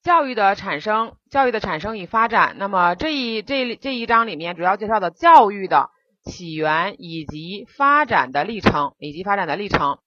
[0.04, 2.56] 教育的产生，教育的产生与发展。
[2.58, 5.92] 那么这一这这一章里面主要介绍的教育的
[6.24, 10.00] 起源以及发展的历程，以及发展的历程。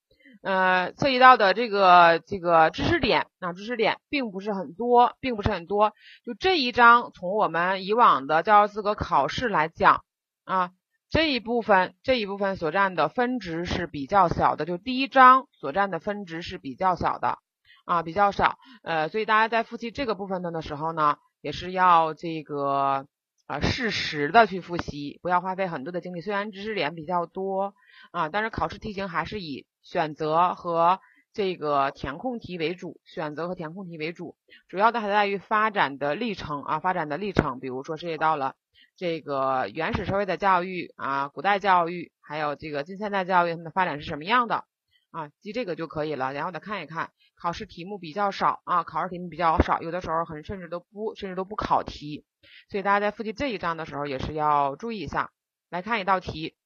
[0.43, 5.93] 呃，涉及到的这个这个知识点，那知识点并不是很多，并不是很多。
[6.23, 10.03] 就这一章，从我们以往的教师资格考试来讲
[10.45, 10.71] 啊，
[11.09, 17.39] 这一部分这一部分所占的分值是比较小的，就第一章所占的分值是比较小的。
[17.85, 23.07] 啊，比较少，呃，所以大家在复习这个部分的的时候呢，也是要这个
[23.47, 26.21] 啊适时的去复习，不要花费很多的精力。
[26.21, 27.75] 虽然知识点比较多
[28.11, 31.01] 啊，但是考试题型还是以选择和
[31.35, 34.37] 这个填空题为主，选择和填空题为主，
[34.69, 38.55] 主要的还在于发展的历程啊，发展的历程，比如说涉及到了
[38.97, 44.65] 这个原始社会的教育啊，古代教育，还有这个近现代教育，它们的发展是什么样的
[45.11, 47.11] 啊，记这个就可以了，然后再看一看。
[47.45, 52.25] 考试题目比较少啊，考试题目比较少，有的时候很甚至都不甚至都不考题，
[52.71, 55.31] 所以大家在复习这一章的时候也是要注意一下。
[55.69, 56.57] 来看一道题，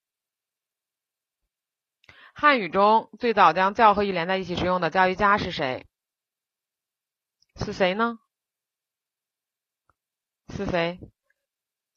[2.33, 5.85] 汉语中最早将教和义连在一起使用的教育家是谁？
[7.57, 8.21] 是谁呢？
[10.55, 11.01] 是谁？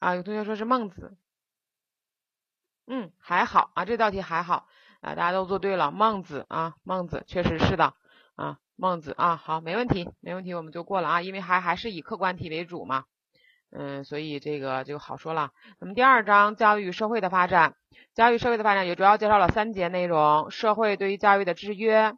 [0.00, 1.16] 啊，有同学说是孟子。
[2.88, 4.66] 嗯，还好啊，这道题还好
[5.02, 7.94] 啊，大家都做对了，孟子啊，孟子确实是的
[8.34, 8.58] 啊。
[8.82, 13.04] 孟子啊，好，没问题，没问题，我们就过了啊，因为还还是以客观题为主嘛，
[13.70, 15.50] 嗯，所以这个就好说了。
[15.78, 17.76] 那么第二章教育社会的发展，
[18.12, 22.12] 教育社会的发展也主要介绍了三节内容：社会对于教育的制约，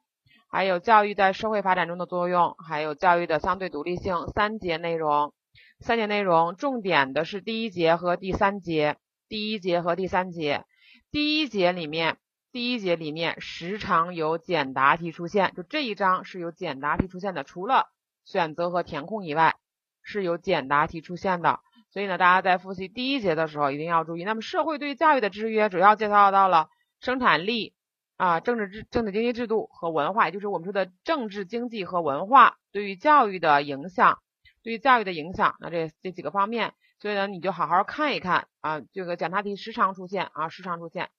[0.49, 4.27] 还有教育在社会发展中的作用，还有教育的相对独立性。
[4.35, 5.35] 三节内容，
[5.81, 8.97] 三节内容重点的是第一节和第三节，
[9.29, 10.65] 第一节和第三节，
[11.11, 12.17] 第一节里面。
[12.55, 17.89] 第一节里面时常有简答题出现，就这一章是有简答题出现的，除了
[18.25, 19.57] 选择和填空以外，
[20.05, 21.59] 是有简答题出现的。
[21.91, 24.23] 所以呢，大家在复习第一节的时候一定要注意。
[24.23, 26.69] 那么社会对教育的制约主要介绍到了
[27.01, 27.75] 生产力
[28.17, 34.21] 啊、政治制、政治经济制度和文化，也就是我们说的政治经济和文化对于教育的影响，
[34.63, 41.11] 对于教育的影响，那这这几个方面，所以呢，你就好好看一看啊，这个简答题时常出现啊，时常出现。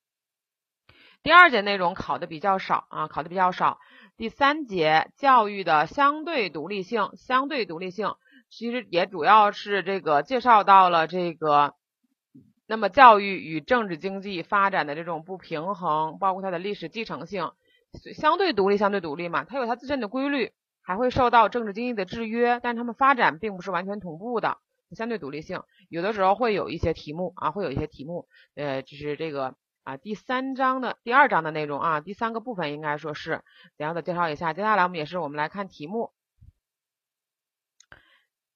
[1.25, 3.79] 第二节内容考的比较少啊，考的比较少。
[4.15, 8.13] 第三节教育的相对独立性，相对独立性
[8.47, 11.73] 其实也主要是这个介绍到了这个，
[12.67, 17.53] 那么教育与政治经济发展的这种不平衡，包括它的历史继承性，
[18.13, 20.51] 相对独立，相对独立嘛，它有它自身的规律，
[20.83, 24.59] 还会受到政治经济的制约，但它们发展并不是完全同步的，
[24.91, 33.43] 相对独立性，有的时候会有一些题目啊，会有一些题目，呃，就是这个啊第三章的第二章的内容啊，第三个部分应该说是
[33.77, 36.11] 简要的介绍一下，接下来我们也是我们来看题目。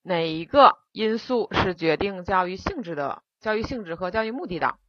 [0.01, 3.21] 哪一个因素是决定教育性质的？
[3.39, 4.79] 教育性质和教育目的的？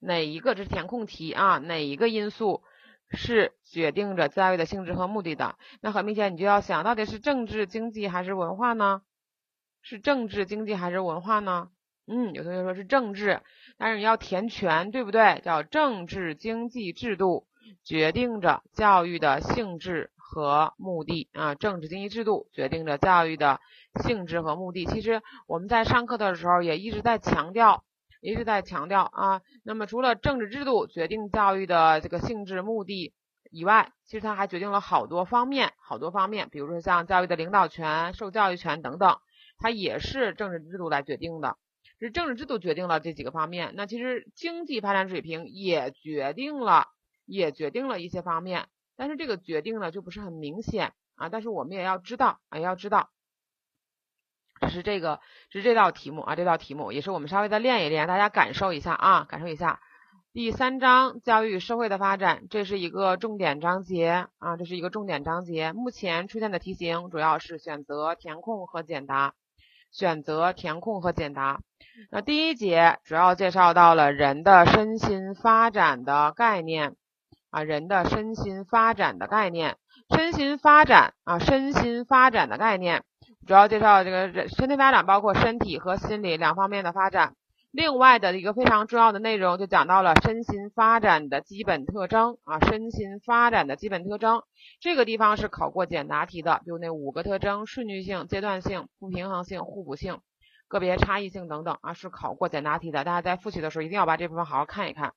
[0.00, 0.56] 哪一个？
[0.56, 1.58] 这是填空题啊？
[1.58, 2.64] 哪一个因素
[3.08, 5.56] 是决定着教育的性质和目的的？
[5.80, 9.02] 那很明显，你就要想到底是政治、经济还是文化呢？
[9.80, 11.70] 是政治、经济还是文化呢？
[12.06, 13.40] 嗯，有同学说是政治，
[13.78, 15.40] 但是你要填全，对不对？
[15.44, 17.46] 叫政治经济制度
[17.82, 20.10] 决定着教育的性质。
[20.26, 23.60] 和目的啊，政治经济制度决定着教育的
[24.02, 24.84] 性质和目的。
[24.84, 27.84] 其实我们在上课的时候也一直在强调，
[28.20, 29.42] 一直在强调啊。
[29.62, 33.12] 那么除了政治制度决定教育的这个性质目的
[33.52, 36.48] 以外，其实它还决定了好多方面，好多方面。
[36.50, 39.18] 比如说像教育的领导权、受教育权等等，
[39.58, 41.58] 它也是政治制度来决定的。
[42.04, 43.72] 是政治制度决定了这几个方面。
[43.76, 46.88] 那其实经济发展水平也决定了，
[47.24, 48.68] 也决定了一些方面。
[48.96, 53.08] 但是这个决定呢就不是很明显啊，但是我们也要知道啊，要知道，
[54.68, 59.80] 是这个，是这道题目啊，这道题目也是我们稍微的练一练，大家感受一下啊，感受一下。
[60.32, 65.72] 第三章教育与社会的发展，这是一个重点章节啊，这是一个重点章节。
[65.72, 69.34] 目前出现的题型主要是选择、填空和简答，
[69.94, 71.60] 选择、填空和简答。
[72.10, 76.96] 那第一节主要介绍到了人的身心发展的概念。
[77.50, 79.76] 啊，人的身心发展的概念，
[80.10, 83.04] 身心发展啊，身心发展的概念，
[83.46, 87.36] 主要介绍这个人身心发展包括身体和心理两方面的发展。
[87.74, 94.44] 另外的一个非常重要的内容就讲到了身心发展的基本特征啊，身心发展的基本特征，
[94.78, 100.20] 这个地方是考过简答题的，就那五个特征：顺序性、阶段性、不平衡性、互补性、
[100.68, 103.02] 个别差异性等等啊，是考过简答题的。
[103.02, 105.12] 大家在复习的时候一定要把这部分好好看一看。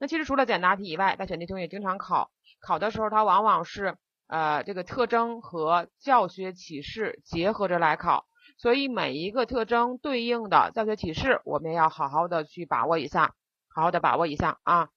[0.00, 3.96] 那其实除了简答题以外，在选题中也经常考，考的时候它往往是
[4.26, 8.26] 呃这个特征和教学启示结合着来考，
[8.60, 13.34] 所以每一个特征对应的教学启示，我们也要好好的去把握一下，
[13.74, 14.90] 好好的把握一下啊。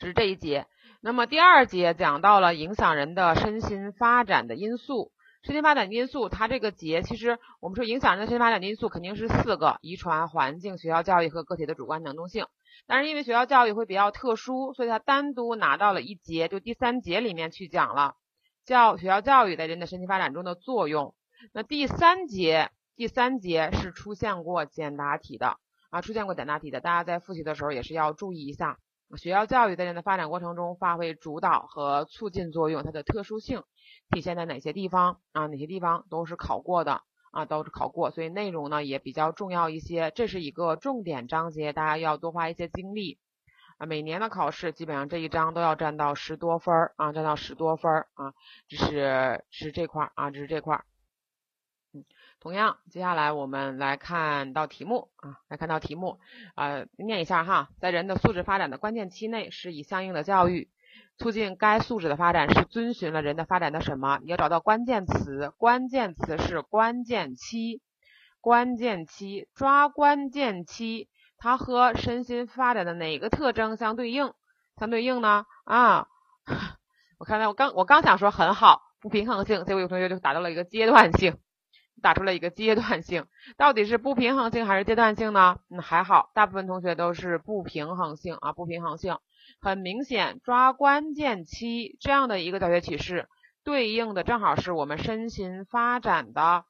[0.00, 0.66] 这是这一节，
[1.00, 5.12] 那么第二节讲到了影响人的身心发展的因素，
[5.44, 12.46] 身心发展因素，它这个节其实我们说影响人的身心发展的因素肯定是四个：遗传、环境、学校教育和个体的主观能动性。
[12.88, 18.16] 但是因为学校教育会比较特殊，所以它单独拿到了一节，就第三节里面去讲了
[18.64, 21.14] 教学校教育在人的身心发展中的作用。
[21.52, 25.58] 那第三节，第三节是出现过简答题的
[25.90, 28.78] 啊，出现过简答题的，大家在复习的时候也是要注意一下，
[29.16, 33.62] 学校教育在人的发展过程中发挥主导和促进作用，它的特殊性
[34.10, 35.46] 体现在哪些地方啊？
[35.46, 37.02] 哪些地方都是考过的。
[37.34, 40.12] 啊，都是考过，所以内容呢也比较重要一些。
[40.14, 43.18] 这是一个重点章节，大家要多花一些精力
[43.78, 43.86] 啊。
[43.86, 48.34] 每年的考试基本上这一章都要占到十多分儿啊，占到十多分儿啊。
[48.68, 50.84] 这是是这块儿啊，这是这块儿。
[52.42, 56.18] 同样，接下来我们来看到题目啊，来看到题目
[56.56, 60.68] 啊，念一下哈，在人的素质发展的关键期内，是以相应的教育。
[61.18, 64.18] 促进该素质的发展是遵循了人的发展的什么？
[64.24, 67.80] 你要找到关键词，关键词是关键期，
[68.40, 74.32] 关键期抓关键期，它和身心发展的哪个特征相对应？
[74.78, 75.46] 相对应呢？
[75.62, 76.08] 啊，
[77.20, 81.36] 我看到我刚我刚想说很好，不平衡性，结果有同学就达到了一个阶段性，
[82.02, 83.24] 打出了一个阶段性，
[83.56, 85.60] 到底是不平衡性还是阶段性呢？
[85.70, 89.16] 嗯，还好，大部分同学都是不平衡性啊，不平衡性。
[89.60, 93.28] 很明显，抓关键期这样的一个教学启示，
[93.64, 96.64] 对应的正好是我们身心发展的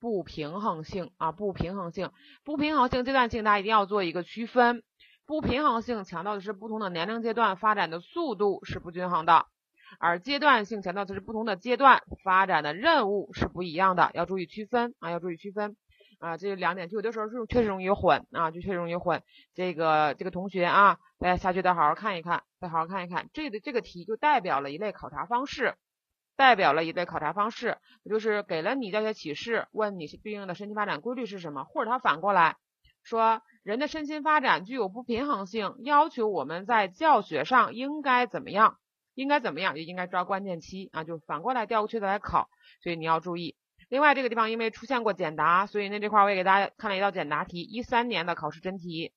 [0.00, 2.10] 不平衡性啊，不平衡性，
[2.44, 4.82] 不平衡性阶段性，大家一定要做一个区分。
[5.24, 9.46] 不平衡性强调的是不同的年龄阶段发展的速度是不均衡的，
[9.98, 15.76] 而阶段性强调的是不同的阶段发展的任务是不一样的，要注意区分啊，要注意区分。
[16.18, 19.24] 啊，这两点就有的时候是确实容易混啊，就确实容易混。
[19.54, 23.28] 这个这个同学啊，大家下去再好好看一看，再好好看一看。
[23.32, 25.74] 这个这个题就代表了一类考察方式，
[26.36, 32.56] 代表了一类考察方式，也就是给了你教学启示，问你对应的身心发展规律是什么，或者他反过来
[33.02, 38.78] 说，人的身心发展具有不平衡性，要求我们在教学上应该怎么样，
[39.14, 42.48] 应该怎么样，就应该抓关键期啊，就反过来调过去的来考，
[42.82, 43.56] 所以你要注意。
[43.88, 49.12] 另外这个地方因为出现过简答，所以那这块我也给大家看了一道简答题，一三年的考试真题，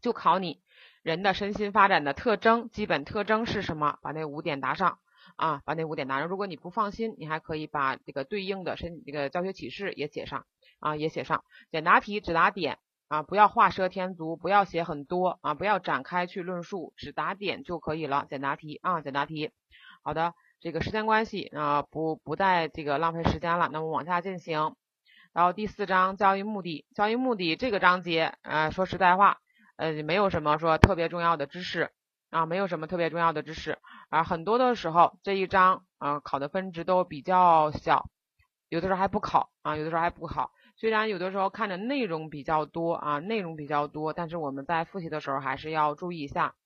[0.00, 0.62] 就考你
[1.02, 3.98] 人的身心发展的特征，基本特征是什么？
[4.00, 4.98] 把那五点答上
[5.36, 6.28] 啊，把那五点答上。
[6.28, 10.46] 如果你不放心，你还可以把这个对应的身这个教学启示也写上
[10.80, 11.44] 啊，也写上。
[11.70, 12.78] 简答题只答点
[13.12, 18.24] 啊，不要画蛇添足，不要写很多啊，不要展开去论述，只答点就可以了。
[18.30, 19.50] 简答题啊，简答题。
[20.02, 20.32] 好的。
[20.60, 23.68] 这个时间关系啊，不不再这个浪费时间了。
[23.72, 24.76] 那么往下进行，
[25.32, 29.38] 然后第四章教育目的，教育目的这个章节，呃，说实在话，
[29.74, 31.90] 呃，没有什么说特别重要的知识
[32.30, 38.08] 啊，没有什么特别重要的知识啊，很多的时候这一章啊考的分值都比较小，
[38.68, 40.52] 有的时候还不考啊，有的时候还不考。
[40.82, 46.56] 虽然有的时候看的内容比较多啊，内容比较多，但是我们在复习的时候还是要注意一下。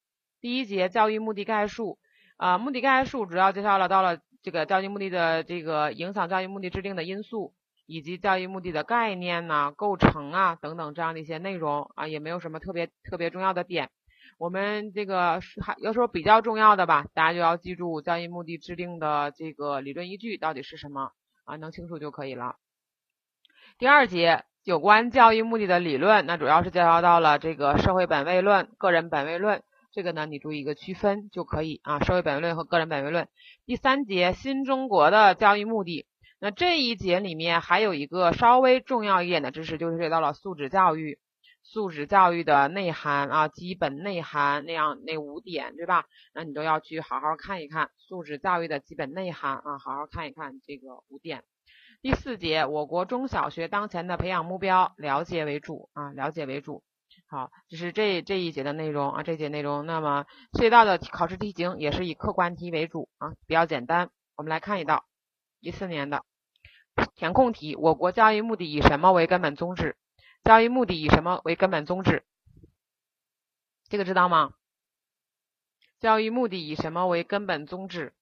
[0.40, 1.98] 第一节教育目的概述。
[2.38, 7.52] 啊，目的概述主要介绍了到了这个教育目的的这个影响教育目的制定的因素，
[7.84, 13.90] 以及教育目的的概念呐、构成啊等等这样的一些内容啊，也没有什么特别特别重要的点。
[14.38, 21.12] 我们这个还要说比较重要的吧，大家就要记住教育目的制定的这个理论依据到底是什么
[21.44, 22.56] 啊，能清楚就可以了。
[23.78, 29.62] 第二节有关教育目的的理论，那主要是介绍到了这个社会本位论、个人本位论。
[29.92, 33.28] 这个呢，你注意一个区分就可以啊，社会本位论和个人本位论。
[33.66, 36.06] 第三节新中国的教育目的，
[36.40, 41.18] 那这一节里面还有一个稍微重要一点的知识，就是学到了素质教育，
[41.62, 46.06] 素质教育的内涵啊，基本内涵那样那五点，对吧？
[46.32, 51.44] 那你都要去好好看一看素质教育的基本内涵啊，好好看一看这个五点。
[52.06, 56.84] 第四节我国中小学当前的培养目标，了解为主啊，了解为主。
[57.26, 64.10] 好，这是这这一节的内容啊，这节内容，那么涉及到的考试题型也是以客观题为主啊，比较简单。
[64.36, 65.04] 我们来看一道
[65.58, 66.24] 一四年的
[67.16, 69.96] 填空题：我国教育目的以什么为根本宗旨？
[70.44, 72.24] 教育目的以什么为根本宗旨？
[73.88, 74.52] 这个知道吗？
[75.98, 78.14] 教育目的以什么为根本宗旨？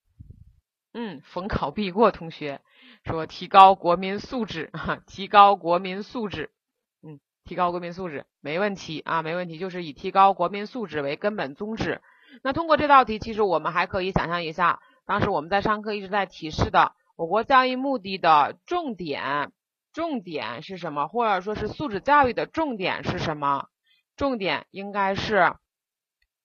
[0.94, 2.60] 嗯，逢考必过同学
[3.04, 4.70] 说提高国民素质，
[5.06, 6.50] 提高国民素质。
[7.02, 12.00] 嗯提高国民素质没问题啊，没问题，就是以提高国民素质为根本宗旨。
[12.42, 19.52] 那通过这道题，其实我们还可以想象一下，当时我们在上课一直在提示的，我国教育目的的重点，
[19.92, 21.06] 重点是什么？
[21.06, 23.68] 或者说是素质教育的重点是什么？
[24.16, 25.54] 重点应该是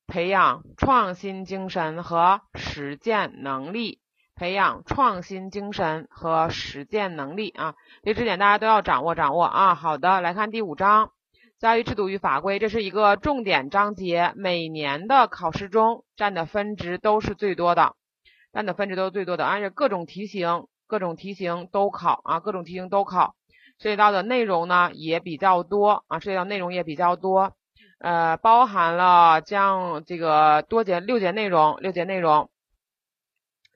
[0.05, 4.01] 培养创新精神和实践能力。
[4.39, 9.75] 培养创新精神和实践能力啊，这知识点大家都要掌握掌握啊。
[9.75, 11.11] 好的，来看第五章
[11.59, 17.95] 教育制度与法规，这是一个重点章节，每年的考试中占的分值都是最多的，
[18.53, 23.35] 占的分值都是最多的，而且各种题型各种题型都考啊，各种题型都考，
[23.77, 27.51] 涉及到的内容呢也比较多啊，涉及到内容也比较多，
[27.99, 32.49] 呃，包含了将这个多节六节内容，六节内容。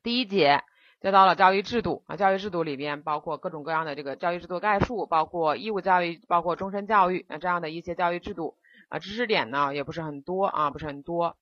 [0.03, 0.61] 第一节
[1.01, 8.57] 教到了教育制度啊，教育制度里边包括各种各样的这个教育制度概述，包括义务教育，包括终身教育啊这样的一些教育制度
[8.89, 11.37] 啊，知识点呢也不是很多啊，不是很多。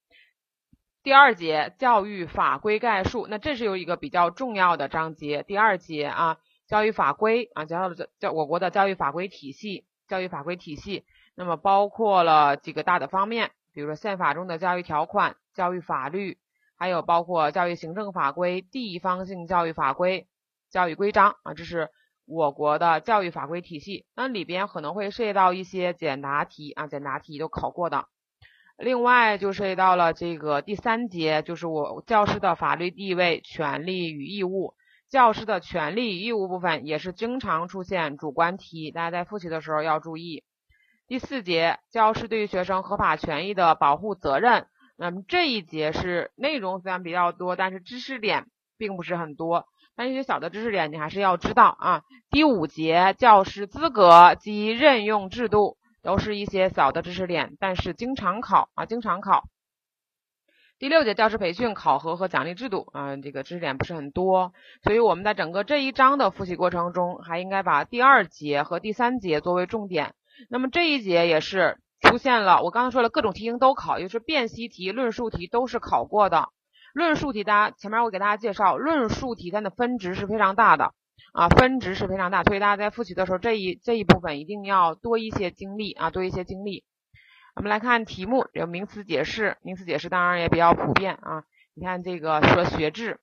[1.03, 5.41] 第二节教育法规概述，那这是有一个比较重要的章节。
[5.41, 6.37] 第二节啊，
[6.67, 11.03] 教育法规啊，教了教我国的教育法规体系，教育法规体系，
[11.33, 16.37] 那么包括了几个大的方面，比如说宪法中的教育条款、教育法律。
[16.81, 20.27] 还有包括教育行政法规、地方性教育法规、
[20.71, 21.91] 教育规章啊，这是
[22.25, 24.07] 我国的教育法规体系。
[24.15, 28.05] 那里边可能会涉及到一些简答题啊，简答题都考过的。
[28.79, 34.73] 另外就涉及到了这个第三节，就是我教师的法律地位、权利与义务。
[35.07, 40.43] 教师的权利与义务部分也是经常出现主观题，大家在复习的时候要注意。
[41.07, 44.65] 第四节，教师对于学生合法权益的保护责任。
[45.01, 48.45] 那么这一节是内容虽然比较多，但是知识点
[48.77, 49.65] 并不是很多。
[49.95, 52.03] 但一些小的知识点你还是要知道啊。
[52.29, 59.45] 第五节教师资格及任用制度都是一些小的知识点，但是经常考啊，经常考。
[60.77, 70.13] 第六节教师培训考核和奖励制度啊，这个知识点不是很多，所以我们在整个这一章的复习过程中，还应该把第二节和第三节作为重点。
[70.47, 71.79] 那么这一节也是。
[72.01, 76.49] 出现了，我刚刚说了，各种题型都考，也就是辨析题、论述题都是考过的。
[76.93, 80.93] 论述题，大家前面我给大家介绍，论述题它的分值是非常大的
[81.31, 86.83] 啊，分值是非常大，所以大家在复习的时候，这一这一部分一定要多一些精力啊，多一些精力。
[87.55, 91.43] 我们来看题目，有名词解释，名词解释当然也比较普遍啊。
[91.73, 93.19] 你看这个说学制，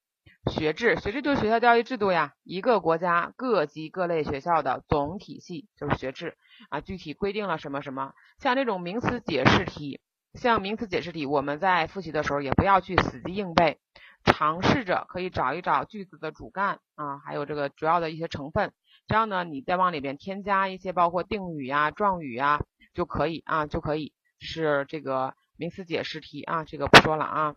[0.47, 6.37] 学制，学制就是学校教育制度呀，一个国家各级各类学校的总体系就是学制
[6.71, 8.13] 啊，具体规定了什么什么。
[8.39, 10.01] 像这种名词解释题，
[10.35, 13.79] 像名词解释题，我们在复习的时候也不要去死记硬背，
[14.25, 18.73] 尝试着可以找一找句子的主干啊，还有这个主要的一些成分，
[19.07, 22.61] 这样呢，你再往里边添加一些包括定语呀、状语呀
[22.95, 27.57] 就可以啊，就可以是这个名词解释题啊，这个不说了啊。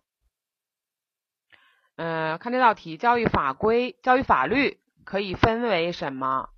[1.96, 6.48] 嗯，看这道题，教育法规、教育法律可以分为什么？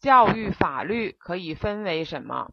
[0.00, 2.52] 教育法律可以分为什么？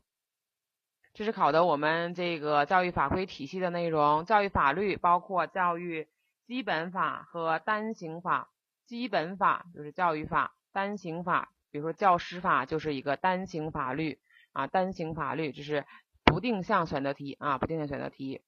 [1.13, 4.25] 这是考的我们这个教育法规体系的内容。
[4.25, 6.07] 教育法律包括教育
[6.45, 8.49] 基本法和单行法。
[8.85, 14.19] 基本法就是教育法，单行法，比如说教师法就是一个单行法律
[14.53, 15.85] 啊，单行法律这是
[16.23, 18.41] 不定向选择题啊，不定向选择题。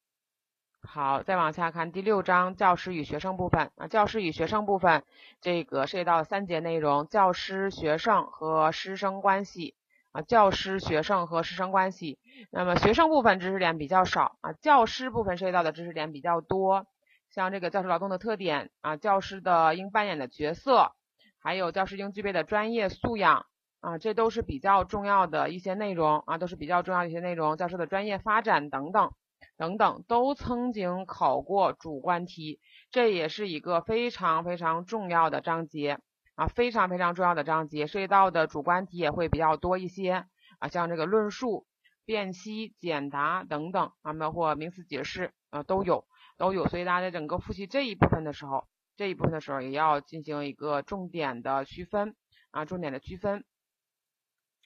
[0.81, 5.03] 好，再往下看第六章教师与学生部分啊，教师与学生部分
[5.39, 9.75] 这个涉及到三节内容：教师、学生和师生关系
[10.11, 12.17] 啊，教师、学生和师生关系。
[12.49, 16.87] 那么学生部分知识点比较少啊，教师部分涉及到的知识点比较多，
[17.29, 20.93] 像这个教师劳动的特点啊，教师的应扮演的角色，
[21.37, 23.45] 还有教师应具备的专业素养
[23.81, 29.11] 啊，这都是比较重要的一些内容啊，都是比较重要的一些内容，教师的专业发展等等。
[29.59, 35.99] 等等都曾经考过主观题，这也是一个非常非常重要的章节
[36.35, 40.25] 啊，非常非常重要的章节，涉及到的主观题也会比较多一些
[40.59, 41.67] 啊，像这个论述、
[42.05, 46.05] 辨析、简答等等啊，包括名词解释啊都有
[46.37, 52.15] 都有，所以大家在整个复习这一部分的时候，这一部分的时候也要进行一个重点的区分
[52.51, 53.43] 啊，重点的区分。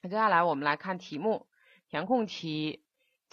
[0.02, 1.48] 那接下来我们来看题目，
[1.88, 2.83] 填空题。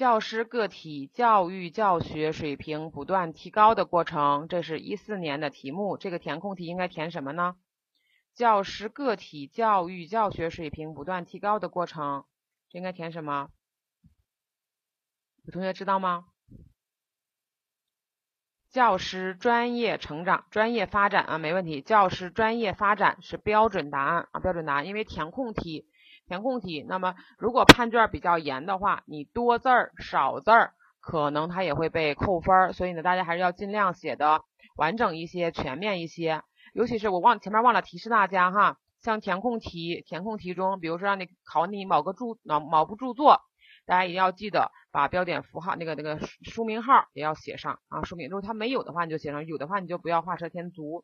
[0.02, 5.96] 教师个体教育教学水平不断提高的过程，这是一四年的题目。
[5.96, 7.56] 这个填空题应该填什么呢？
[8.34, 12.26] 教师个体教育教学水平不断提高的过程，
[12.72, 13.52] 这应该填什么？
[15.46, 16.26] 有同学知道吗？
[18.72, 21.84] 教师专业成长、专业发展啊，没问题。
[21.84, 24.88] 教师专业发展是标准答案啊，标准答案。
[24.88, 25.86] 因为填空题。
[26.32, 30.72] 填空题，那么如果判卷比较严的话，你多字儿少字儿，
[31.02, 32.72] 可能它也会被扣分儿。
[32.72, 34.42] 所以呢，大家还是要尽量写的
[34.78, 36.42] 完整一些、全面一些。
[36.74, 43.42] 尤其是我忘前面忘了提示大家哈，像填空题，填空题中，比如说让你考你某个著某某部著作，
[43.86, 48.04] 大家一定要记得把标点符号那个那个书名号也要写上啊。
[48.04, 51.04] 书名如果它没有的话，你就写上；有的话，你就不要画蛇添足。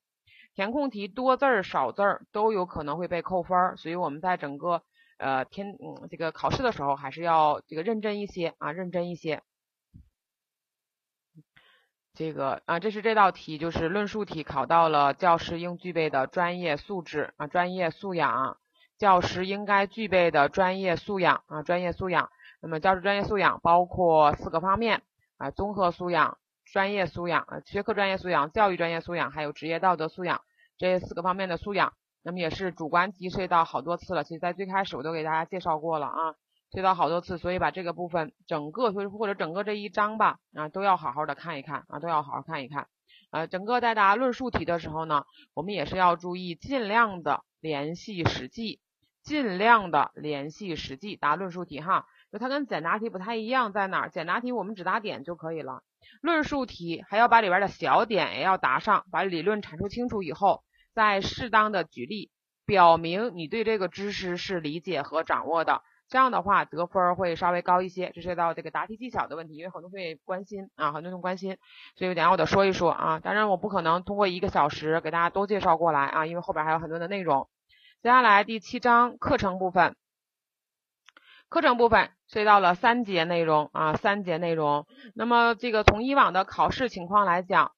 [0.56, 4.84] 填空题多字儿少字儿都有可能会被扣分儿，所以我们在整个。
[5.18, 9.42] 呃，天，嗯，这个考试的时候还是要这个认真一些啊，认真一些。
[12.14, 18.58] 这个啊，这是这道题，就是论述题，考到了教师应具备的专业素质啊，专业素养，
[18.98, 22.32] 教师应该具备的专业素养啊，专业素养。
[22.60, 25.04] 那么教师专业素养包括四个方面
[25.38, 30.42] 啊，综合素养、专业素养、学科专业素养、教育专业素养，还有职业道德素养
[30.76, 31.94] 这四个方面的素养。
[32.28, 36.34] 那么也是主观题涉及到好多次了，其实在最开始我都给大家介绍过了啊，
[36.74, 42.90] 涉及到好多次，所以把这个部分整个或或者整个这一章吧啊都要好好的看一看啊，都要好好看一看。
[43.32, 45.24] 呃，整个在答论述题的时候呢，
[45.54, 48.82] 我们也是要注意尽量的联系实际，
[49.24, 52.08] 尽量的联系实际答论述题哈。
[52.30, 54.10] 就它跟简答题不太一样在哪儿？
[54.10, 55.82] 简答题我们只答点就可以了，
[56.22, 60.66] 论述题还要把里边的小点也要答上，把理论阐述清楚以后。
[60.98, 62.32] 再适当的举例，
[62.66, 68.10] 表明你对这个知识是理解和掌握的，这样的话得分会稍微高一些。
[68.16, 71.60] 这涉及到这个答题技巧的问题，因为很多同学关心啊，很多同学关心，
[71.96, 73.20] 所以等下我得说一说啊。
[73.20, 77.48] 当然我不可能通过一个小时给大家都介绍过来啊，因为后边还有很多的内容。
[78.02, 79.96] 接下来第七章课程部分，
[81.48, 84.88] 课程部分涉及到了三节内容啊，三节内容。
[85.14, 87.74] 那么这个从以往的考试情况来讲，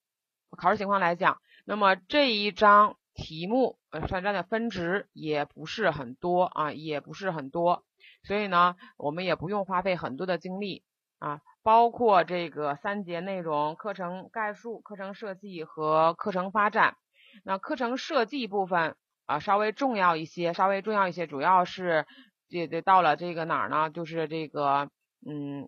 [0.58, 2.96] 考试情况来讲，那么这一章。
[3.20, 7.84] 题目呃，算占的分值也不是很多啊，也不是很多，
[8.24, 10.84] 所以呢，我们也不用花费很多的精力
[11.20, 16.96] 啊，包括这个三节内容：课程概述、课程设计和课程发展。
[17.44, 18.96] 那课程设计部分
[19.26, 22.08] 啊，稍微重要一些，稍微重要一些，主要是
[22.50, 23.90] 这这到了这个哪儿呢？
[23.90, 24.90] 就是这个
[25.28, 25.68] 嗯，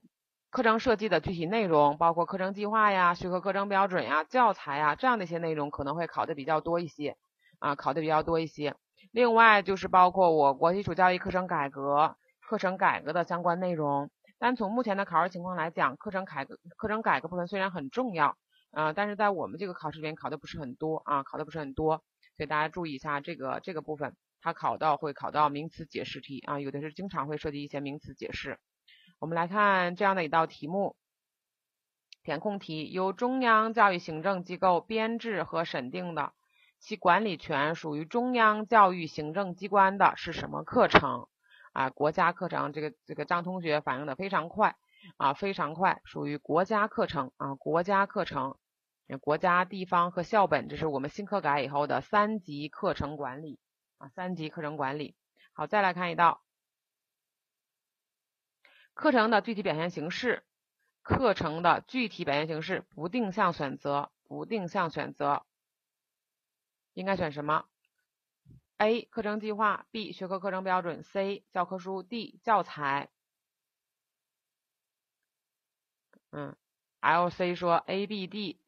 [0.50, 7.18] 课程设计的具体内容，包括课程计划呀、学科课程标准呀、教材呀这样的一些内容，可能会考的比较多一些。
[7.62, 8.76] 啊，考的比较多一些。
[9.12, 14.10] 另外就是包括我国基础教育课程改革、课程改革的相关内容。
[14.40, 18.36] 单从目前的考试情况来讲，课程改革、课程改革部分虽然很重要，
[18.72, 22.04] 啊，但是在我们这个考试里面考的不是很多啊，考的不是很多。
[22.38, 28.58] 所以大家注意一下这个这个部分，它考到会考到名词解释题啊，有的是经常会涉及一些名词解释。
[29.20, 30.96] 我们来看这样的一道题目，
[32.24, 36.34] 填空题，由中央教育行政机构编制和审定的，
[36.82, 41.30] 其管理权属于中央教育行政机关的是什么课程？
[41.72, 44.76] 啊，国家课程，这个这个张同学反应的非常快
[45.16, 48.58] 啊，非常快，属于国家课程啊，国家课程。
[49.20, 53.60] 国家、地方和校本，这是我们新课改以后的三级课程管理
[53.98, 55.18] 啊，三级课程管理。
[55.52, 56.42] 好，再来看一道
[58.94, 60.46] 课程的具体表现形式，
[61.02, 65.46] 课程的具体表现形式不定向选择，不定向选择，
[66.94, 67.66] 应该选什么
[68.78, 69.04] ？A.
[69.04, 70.12] 课程计划，B.
[70.12, 71.46] 学科课程标准，C.
[71.52, 72.40] 教科书，D.
[72.44, 73.10] 教材。
[76.32, 76.56] 嗯
[77.00, 78.60] ，L C 说 A B D。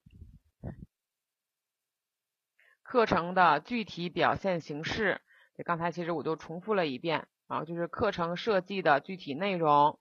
[2.82, 5.22] 课程的具体表现形式，
[5.56, 10.00] 这刚才其实我都重复了一遍啊，就是课程设计的具体内容，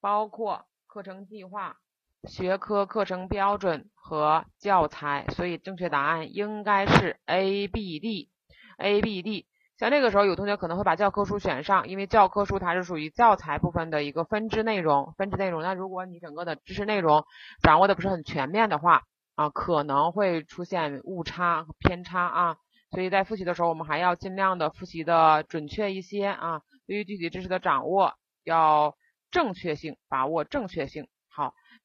[0.00, 1.80] 包括课程计划、
[2.26, 8.30] 学科课程标准和教材，所以正确答案应该是 A、B、D、
[8.78, 9.46] A、B、D。
[9.76, 15.62] 像这个时候，有同学可能会把教科书选上，因为教科书它是属于教材部分的一个分支内容，分支内容。
[15.62, 17.24] 那如果你整个的知识内容
[17.60, 19.02] 掌握的不是很全面的话，
[19.34, 22.56] 啊，可能会出现误差和偏差啊，
[22.92, 26.62] 所以在复习的时候，我们还要尽量的复习的准确一些啊。
[26.86, 28.14] 对于具体知识的掌握，
[28.44, 28.94] 要
[29.32, 31.08] 正确性，把握正确性。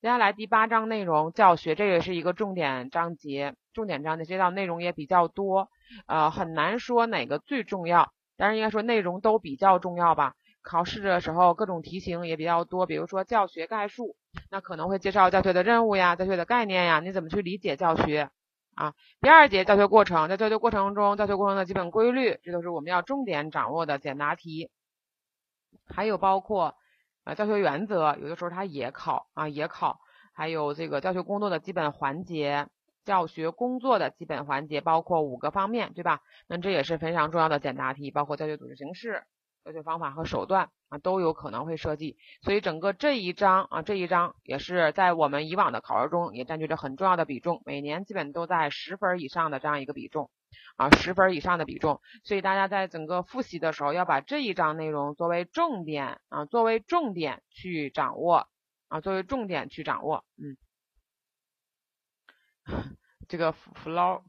[0.02, 5.70] 接下来第八章内容教学，这也是一个重点章节，重点章节这道内容也比较多，
[6.08, 10.36] 呃，很难说哪个最重要，但是应该说内容都比较重要吧。
[10.62, 14.16] 考试的时候各种题型也比较多，比如说教学概述。
[14.50, 18.30] 那可能会介绍教学的任务呀，教学的概念呀，你怎么去理解教学
[18.76, 18.94] 啊？
[19.20, 24.70] 第二节教学过程，在教学过程中，教学过程的基本规律，这都是我们要重点掌握的简答题。
[25.94, 26.76] 还有包括
[27.24, 30.00] 啊教学原则，有的时候它也考啊也考。
[30.34, 32.68] 还有这个教学工作的基本环节，
[33.04, 36.22] 教学工作的基本环节包括五个方面，对吧？
[36.48, 39.24] 那这也是非常重要的简答题，包括教学组织形式。
[39.66, 50.32] 教学方法和手段啊都有可能会涉及，所以整个这一章啊这一章也是在我们以往的考试中也占据着很重要的比重，每年基本都在十分以上的这样一个比重
[50.78, 58.48] 啊十分以上的比重，所以大家在整个复习的时候要把这一章内容作为重点啊作为重点去掌握
[58.88, 60.58] 啊作为重点去掌握，嗯，
[63.28, 64.24] 这个 flow。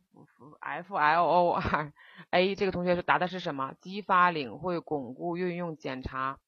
[0.61, 1.93] F L O R
[2.31, 3.75] A 这个同学是答的是什么？
[3.81, 6.39] 激发、领会、巩固、运用、检查，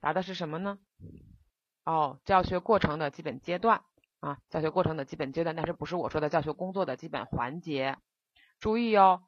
[0.00, 0.78] 答的是什么呢？
[1.84, 3.82] 哦，教学过程的基本阶段
[4.20, 7.98] 啊，教学过程的基本阶段，但是不是我说的教学工作的基本环节。
[8.62, 9.22] 注意哦，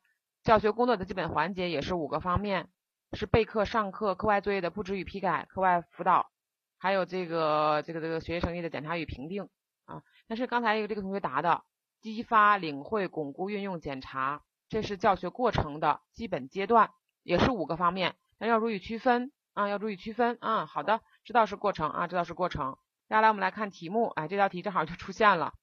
[0.44, 2.70] 教学工作的基本环节也是五个方面，
[3.12, 6.30] 是备课、上课、课外作业的布置与批改、课外辅导，
[6.78, 9.48] 还有这个这个这个学习成绩的检查与评定
[9.86, 10.02] 啊。
[10.28, 11.62] 但是刚才有这个同学答的。
[12.00, 16.90] 激发、领会、巩固、运用、检查，这是教学过程的基本阶段，
[17.22, 20.66] 也是五个方面，但要注意区分啊，要注意区分啊。
[20.66, 22.76] 好的，知道是过程啊，知道是过程。
[23.08, 25.54] 接下来我们来看题目，哎，这道题正好就出现了，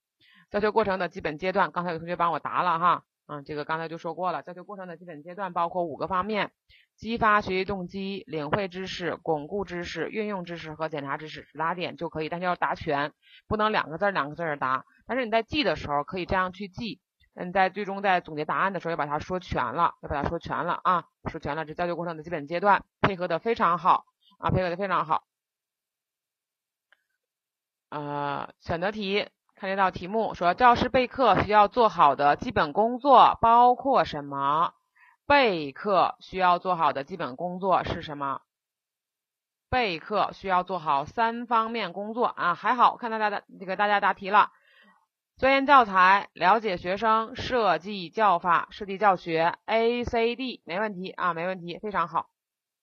[0.50, 6.52] 教学过程的基本阶段，刚才有同学帮我答了哈，嗯，这个刚才就说过了，教学过程的基本阶段包括五个方面：
[6.96, 13.12] 激发学习动机、领会知识、巩固知识、运用知识和检查知识，答点就可以，但是要答全，
[13.46, 14.84] 不能两个字两个字的答。
[15.06, 17.00] 但是你在记的时候可以这样去记，
[17.34, 24.04] 你在最终在总结答案的时候要把它说全了，要把它说全了啊，说全了，这教学过程的基本阶段配合的非常好
[24.38, 25.24] 啊，配合的非常好。
[27.88, 29.28] 呃，选择题
[29.62, 34.74] 看这道题目说，教师备课需要做好的基本工作包括什么？
[35.24, 38.40] 备课需要做好的基本工作是什么？
[39.70, 44.50] 备课需要做好三方面工作啊，还好，看到大家这个大家答题了。
[45.36, 52.30] 钻研教材，了解学生，设计教法，设计教学，A C D 没问题啊，没问题，非常好。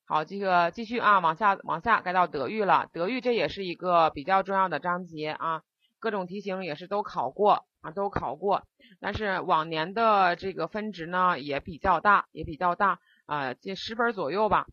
[0.06, 2.88] 好，这个继续啊，往下往下该到德育了。
[2.94, 5.62] 德育这也是一个比较重要的章节啊，
[6.00, 8.64] 各种题型也是都考过啊，都考过。
[9.00, 14.68] 但是往年的这个分值呢也比较大，也比较大啊，这十分左右吧，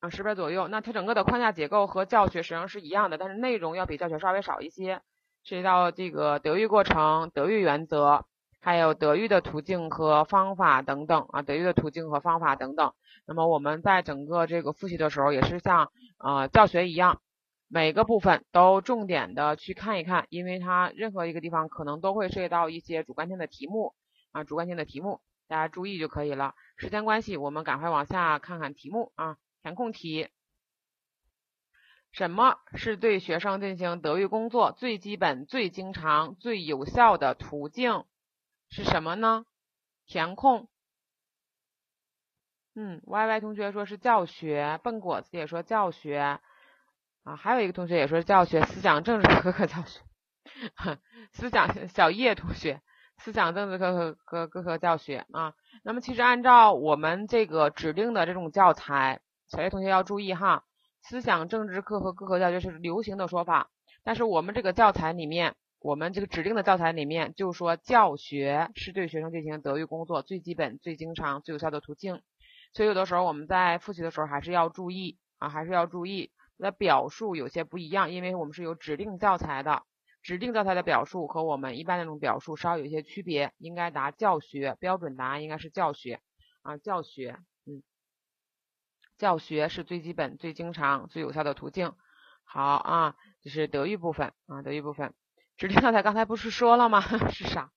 [0.00, 0.68] 啊十分左右。
[0.68, 5.02] 那它整个的框架结构和教学实际上是一样的，但是内容要比教学稍微少一些。
[5.46, 8.24] 涉及到这个德育过程、德育原则，
[8.62, 12.94] 还有德育的途径和方法等等啊，德育的途径和方法等等。
[13.26, 17.20] 那么我们在整个这个复习的时候，也是像呃教学一样，
[17.74, 23.96] 每个部分都重点的去看一看，因为它任何一个地方可能都会涉及到一些主观性的题目
[24.30, 25.20] 啊，主观性的题目。
[25.48, 26.54] 大家注意就可以了。
[26.76, 30.28] 时间关系，我们赶快往下看看题目啊，填空题。
[32.12, 38.04] 什么是对学生进行德育工作最基本、最经常、最有效的途径？
[38.70, 39.46] 是什么呢？
[40.06, 40.68] 填空。
[42.76, 46.38] 嗯，Y Y 同学说是教学，笨果子也说教学
[47.24, 50.00] 啊，还有一个同学也说教学，思想政治科课教学。
[51.32, 52.82] 思想小叶同学，
[53.16, 55.54] 思想政治科科科科科教学啊。
[55.82, 60.64] 那么其实按照我们这个指定的这种教材，小叶同学要注意哈，
[61.02, 63.70] 思想政治课和各科教学是流行的说法，
[64.02, 72.20] 但是我们这个教材里面，我们这个指定的教材里面就说教学是对学生进行德育工作最基本、最经常、最有效的途径。
[72.74, 79.82] 所以有的时候我们在复习的时候还是要注意啊，还是要注意的表述有些不一样，因为我们是有指定教材的。
[80.22, 86.20] 指定教材的表述和我们一般那种表述稍有一些区别，应该答教学，标准答案应该是教学
[86.62, 87.82] 啊，教学，嗯，
[89.18, 91.92] 教学是最基本、最经常、最有效的途径。
[92.42, 95.12] 好啊，这是德育部分啊，德育部分。
[95.58, 97.02] 指定教材刚才不是说了吗？
[97.30, 97.70] 是啥？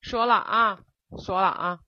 [0.00, 0.80] 说了啊，
[1.18, 1.80] 说了啊，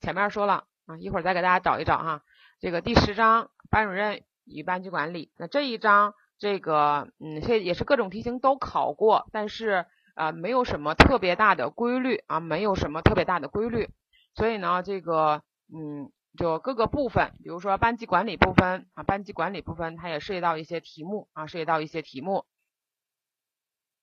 [0.00, 2.22] 前面说了啊，一会儿再给大家找一找哈。
[2.60, 6.14] 这个第十章班主任与班级管理，那这一章。
[6.42, 9.84] 这个，嗯，这也是各种题型都考过，但是
[10.14, 13.90] 啊，没有什么特别大的规律啊，没有什么特别大的规律，
[14.34, 22.46] 所以呢，这个，嗯，就各个部分，比如说班级管理部分啊，班级管理部分它也涉及到一些题目啊，涉及到一些题目，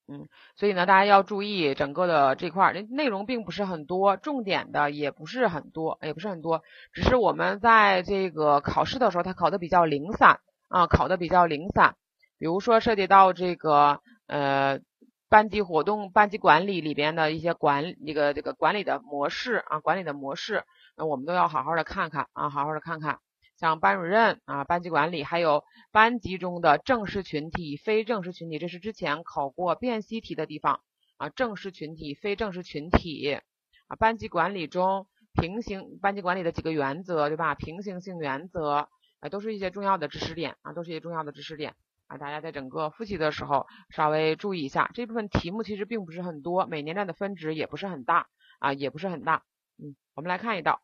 [0.09, 10.39] 嗯，所以呢，大家要注意整个的这块儿，内容并不是很多，重点的也不是很多，也不是很多，只是我们在这个考试的时候，它考的比较零散
[10.69, 11.95] 啊，考的比较零散。
[12.39, 14.79] 比如说涉及到这个呃
[15.27, 20.63] 班级活动、班级管理里边的一些管那个这个管理的模式啊，管理的模式，
[20.95, 23.19] 那我们都要好好的看看啊，好好的看看。
[23.57, 30.81] 像班主任啊、班级管理，还有班级中的正式群体、非正式群体，这是之前考过辨析题的地方
[31.17, 31.29] 啊。
[31.29, 33.39] 正式群体、非正式群体
[33.87, 37.55] 啊，班级管理中平行班级管理的几个原则，对吧？
[37.55, 38.87] 平行性原则
[39.19, 41.73] 啊，都是一些重要的知识点啊，都是一些重要的知识点。
[42.05, 48.27] 啊，大家在整个复习的时候稍微注意一下，这部分题目其实并不是很多，每年段的分值也不是很大
[48.59, 49.43] 啊，也不是很大。
[49.77, 50.81] 嗯，我们来看一道，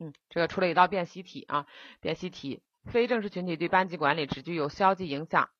[0.00, 1.66] 嗯，这个出了一道辨析题啊，
[2.00, 5.50] 辨析题，非正式群体对班级管理只具有消极影响。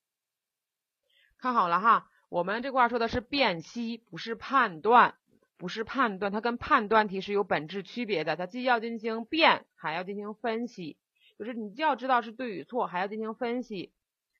[1.39, 5.15] 看好了哈，我们这块说的是辨析，不是判断，
[5.59, 10.97] 不是判断，它跟判断题是有本质区别的，它既要进行辨，还要进行分析，
[11.39, 13.93] 就是你既要知道是对与错，还要进行分析。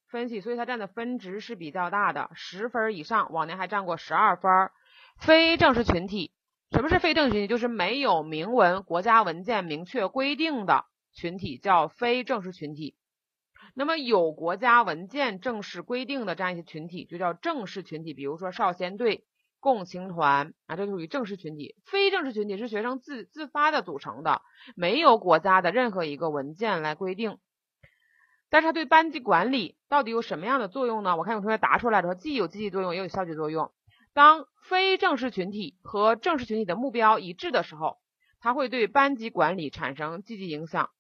[0.09, 4.71] 分析，所以它占的分值是比较大的，十分以上，往年还占过十二分。
[5.19, 6.33] 非正式群体，
[6.71, 7.47] 什么是非正式群体？
[7.49, 12.97] 就是没有明文国家文件明确规定的群体叫非正式群体。
[13.75, 19.25] 那么有国家文件正式规定的这样一些群体就叫正式群体，比如说少先队、
[19.59, 21.77] 共青团啊，这属于正式群体。
[21.85, 24.43] 非正式群体是学生自自发的组成的，
[24.77, 27.39] 没有国家的任何一个文件来规定。
[28.49, 31.17] 但是它对班级管理到底有什么样的作用呢？
[31.17, 33.71] 我看有同学答出来说，既有积极作用，也有消极作用。
[34.13, 37.99] 当非正式群体和正式群体的目标一致的时候，
[38.41, 40.91] 它会对班级管理产生积极影响；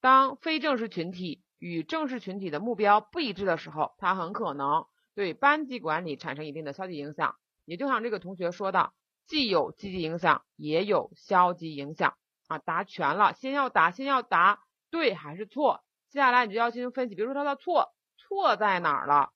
[0.00, 7.36] 当非正式群体与正式群体的目标不一致的时候，它很可能对班级管理产生一定的消极影响。
[7.64, 8.92] 也就像这个同学说的，
[9.26, 12.58] 既有积极影响，也有消极影响啊。
[12.58, 15.82] 答全了，先要答，先要答对还是错。
[16.08, 19.32] 接下来你就要进行分析，比如说它的错错在哪儿了？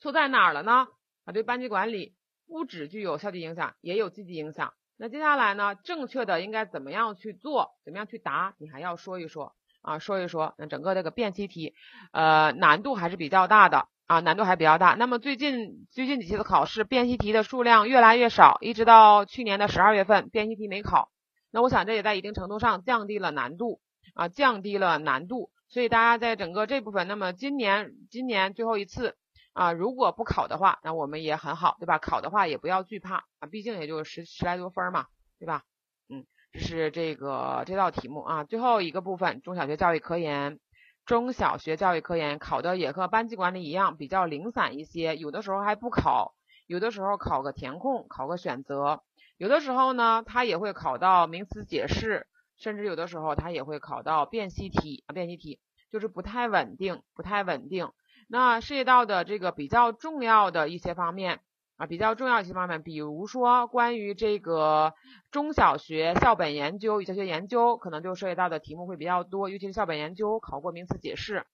[0.00, 0.88] 错在哪儿了呢？
[1.24, 2.14] 啊，对班级管理
[2.46, 4.74] 不只具有消极影响，也有积极影响。
[4.96, 7.72] 那接下来呢，正确的应该怎么样去做？
[7.84, 8.54] 怎么样去答？
[8.58, 10.54] 你还要说一说啊，说一说。
[10.56, 11.74] 那整个这个辨析题，
[12.12, 14.94] 呃，难度还是比较大的啊，难度还比较大。
[14.94, 21.10] 那么最近最近几期的考试，辨析题的数量越来越少，一直到去年的十二月份，辨析题没考。
[21.50, 23.80] 那我想这也在一定程度上降低了难度
[24.14, 25.50] 啊，降低了难度。
[25.68, 29.16] 所以大家在整个这部分，那么今年今年最后一次
[29.54, 31.98] 啊，如果不考的话，那我们也很好，对吧？
[31.98, 35.06] 考的话也不要惧怕啊，毕竟也就十十来多分嘛，
[35.38, 35.62] 对吧？
[36.08, 40.60] 嗯，这是这个这道题目啊，最后一个部分，中小学教育科研，
[41.06, 46.34] 中小学教育科研考的也和班级管理一样，比较零散一些，有的时候还不考，
[46.66, 49.02] 有的时候考个填空，考个选择，
[49.38, 52.26] 有的时候呢，它也会考到名词解释。
[52.56, 55.58] 甚至有的时候它也会考到辨析题啊，辨析题
[55.90, 57.90] 就是不太稳定，不太稳定。
[58.28, 61.40] 那涉及到的这个比较重要的一些方面
[61.76, 64.94] 啊，比较重要一些方面，比如说关于这个
[65.30, 71.44] 中小学校本研究与教学研究，可能就涉及到的题目会比较多，尤其是校本研究考过名词解释，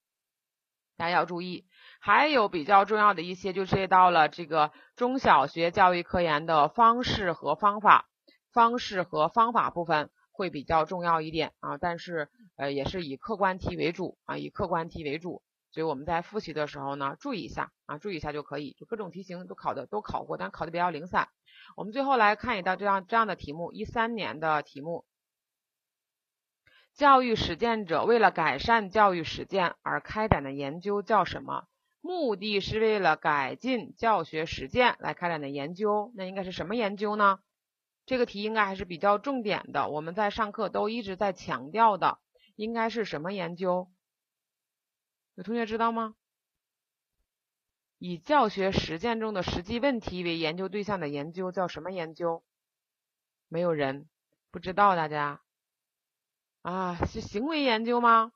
[0.96, 1.66] 大家要注意。
[2.00, 8.08] 还有比较重要的一些，就涉及到了这个中小学教育科研的方式和方法，
[8.52, 15.42] 方式和方法部分会比较重要一点啊，但是呃也是以客观题为主啊，以客观题为主。
[15.72, 18.72] 所以我们在复习的时候呢，注意一下啊，注意一下就可以。
[18.78, 21.28] 就各种题型都考的都考过，但考的比较零散。
[21.76, 25.04] 我们最后来看一道这样这样的题目，一三年的题目：
[26.94, 31.66] 教育实践者为了改善教育实践而开展的研究叫什么？
[32.02, 37.38] 目的是为了改进教学实践来开展的研究，那应该是什么研究呢？
[38.06, 42.18] 这个题应该还是比较重点的，我们在上课都一直在强调的，
[42.56, 43.88] 应该是什么研究？
[45.40, 46.16] 有同学知道吗？
[47.96, 52.44] 以教学实践中的实际问题为研究对象的研究叫什么研究？
[53.48, 54.06] 没有人
[54.50, 55.40] 不知道，大家
[56.60, 58.32] 啊，是行为研究吗？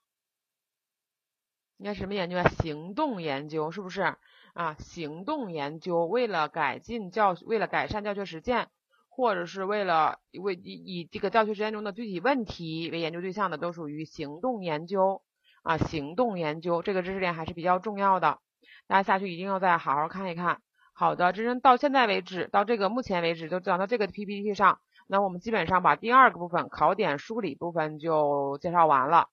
[1.76, 2.48] 应该什么研究啊？
[2.48, 4.16] 行动研究是不是
[4.54, 4.74] 啊？
[4.78, 8.70] 行动研究为了改进教，为了改善教学实践，
[9.10, 15.22] 或者是为了为以以这个教学实践中的具体问题为研究对象的，都属于行动研究。
[15.64, 18.38] 啊，行动研究这个知识点还是比较重要的，
[18.86, 20.60] 大家下去一定要再好好看一看。
[20.92, 29.28] 好的，这是到现在为止，到这个目前为止就讲到这个 PPT 上，那我们基本上把第二个部分考点梳理部分就介绍完了。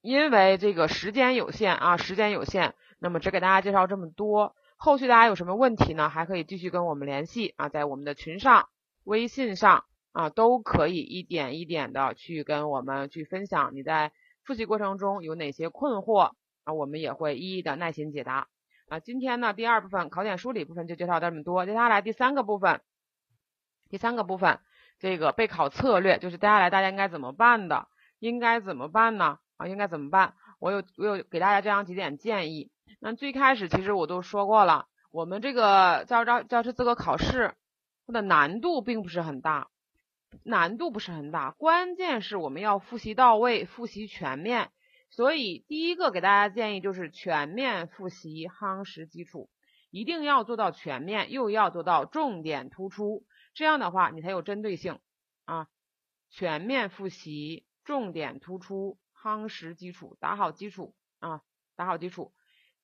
[0.00, 4.56] 因为这个时间有限啊，时间有限，那么只给大家介绍这么多。
[4.76, 6.08] 后续大家有什么问题呢？
[6.08, 8.68] 还可以继续跟我们联系啊，在我们的群上、
[9.04, 14.10] 微信上啊，都可以一点一点的去跟我们去分享你在。
[14.48, 16.32] 复习过程中有哪些困惑
[16.64, 16.72] 啊？
[16.72, 18.48] 我们也会一一的耐心解答
[18.88, 18.98] 啊。
[18.98, 21.66] 今天呢，第二部分考点梳理部分就介绍这么多。
[21.66, 22.80] 接下来第三个部分，
[23.90, 24.58] 第三个部分
[24.98, 27.88] 这个备考策略就是接下来大家应该怎么办的？
[28.20, 29.38] 应该怎么办呢？
[29.58, 30.32] 啊，应该怎么办？
[30.60, 32.70] 我有我有给大家这样几点建议。
[33.00, 37.52] 那最开始其实我都说过了，我们这个教招教师资格考试
[38.06, 39.68] 它的难度并不是很大。
[40.44, 44.70] 难度不是很大，关键是我们要复习到位，复习全面。
[45.10, 49.50] 所以第一个给大家建议就是全面复习，夯实基础，
[49.90, 53.24] 一定要做到全面，又要做到重点突出，
[53.54, 54.98] 这样的话你才有针对性
[55.44, 55.68] 啊。
[56.30, 61.42] 全面复习，重点突出，夯实基础，打好基础啊，
[61.74, 62.32] 打好基础。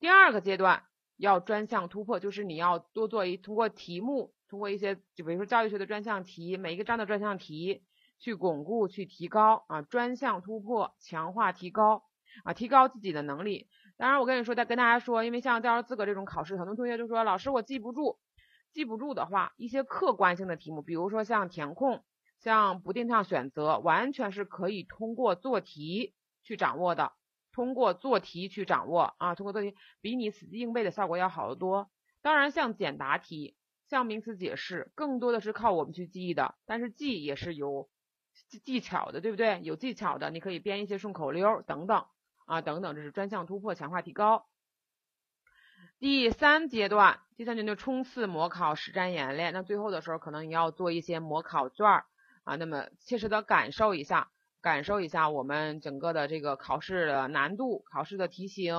[0.00, 0.84] 第二个阶段
[1.16, 4.34] 要专项突破，就是你要多做一通过题目。
[4.54, 7.82] 通过一些，就比如说教育学的专项题，每一个章的专项题，
[8.20, 12.04] 去巩固、去提高啊，专项突破，强化提高
[12.44, 13.66] 啊，提高自己的能力。
[13.96, 18.20] 当然，我跟你说，再跟大家说，因为像教师资格这种考试，很多同学就说，老师我记不住，
[18.72, 22.04] 记不住的话，一些客观性的题目，比如说像填空、
[22.38, 27.10] 像不定向选择，完全是可以通过做题去掌握的，
[27.50, 31.90] 通过做题去掌握啊，通过做题比你死记硬背的效果要好得多。
[32.22, 33.56] 当然，像简答题。
[33.94, 37.88] 像名词解释，更多的是靠我们去记忆的，但是记也是有
[38.64, 39.60] 技巧的，对不对？
[39.62, 42.04] 有技巧的，你可以编一些顺口溜等等
[42.44, 44.46] 啊，等等，这是专项突破、强化提高。
[46.00, 51.86] 第三阶段，第三阶段冲刺模考实战演练，那最后的时候可能你要做一些模考卷
[52.42, 58.74] 啊，那么切实的感受一下，感受一下我们整个的这个考试的难度、考试的题型，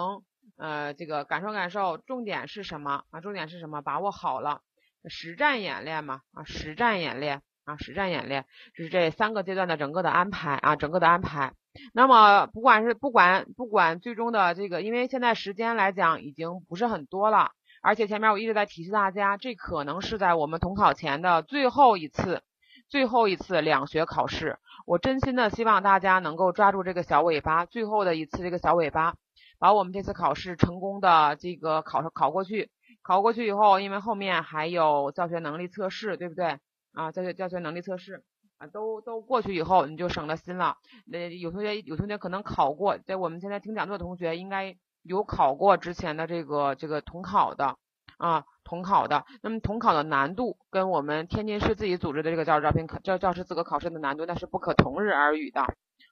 [0.57, 3.21] 呃，这个感受感受，重点是什么啊？
[3.21, 3.81] 重点是什么？
[3.81, 4.61] 把握好了。
[5.07, 8.45] 实战演练嘛，啊，实战演练啊，实战演练，
[8.75, 11.53] 这是这三个阶段的整个的安排啊，整个的安排。
[11.93, 17.51] 那么不管是不管不管最终的这个，因为现在时间来讲已经不是很多了，
[17.81, 22.43] 而且前面我一直在提示大家，这可能是在我们统考前的最后一次，
[22.87, 24.57] 最后一次两学考试。
[24.85, 29.15] 我真心的希望大家能够抓住这个小尾巴，最后的一次这个小尾巴，
[29.59, 32.69] 把我们这次考试成功的这个考考过去。
[33.05, 36.57] 考过去以后，因为后面还有教学能力测试，对不对
[36.91, 37.11] 啊？
[37.11, 38.23] 教学教学能力测试
[38.57, 40.77] 啊，都都过去以后，你就省了心了。
[41.05, 47.77] 那有同学有同学可能考过，在我们现在听讲座的同学应该有考过之前的这个这个统考的
[48.17, 49.23] 啊，统考的。
[49.43, 55.61] 那么统考的难度跟我们天津市自己组织的这个教师招聘考教教师资格考试的难度那是不可同日而语的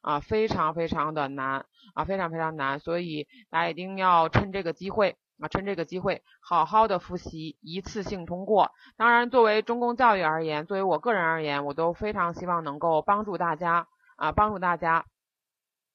[0.01, 1.65] 啊，非常非常的难
[1.95, 2.79] 啊，非常非常难。
[2.79, 5.15] 所以大家一定要趁这个机会。
[5.43, 8.71] 啊，趁这个机会好好的复习，一次性通过。
[8.95, 15.03] 当然，作为中公教育而言，作为我个人而言，我都非常希望能够帮助大家啊，帮助大家。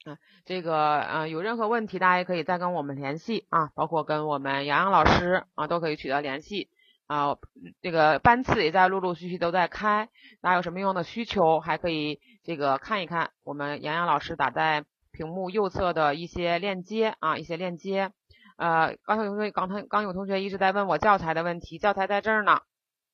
[0.04, 6.68] 啊，这个呃，有任何问题，大家也可以再跟我们联系啊，包括跟我们洋洋老师啊，都可以取得联系。
[7.06, 7.38] 啊，
[7.80, 10.10] 这个班次也在陆陆续续都在开，
[10.42, 18.12] 大家有什么用的需求，还可以这个看一看我们杨洋老师打在屏幕右侧的一些链接啊，一些链接。
[18.58, 22.60] 呃，刚才有同学刚才刚有同学一直在问我教材的问题，教材在这儿呢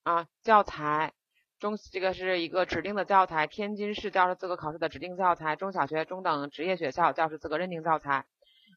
[0.03, 1.12] 啊，教材。
[1.61, 8.24] 中这个是一个指定的教材，天津市教师资格考试的指定教材，中小学、中等职业学校教师资格认定教材。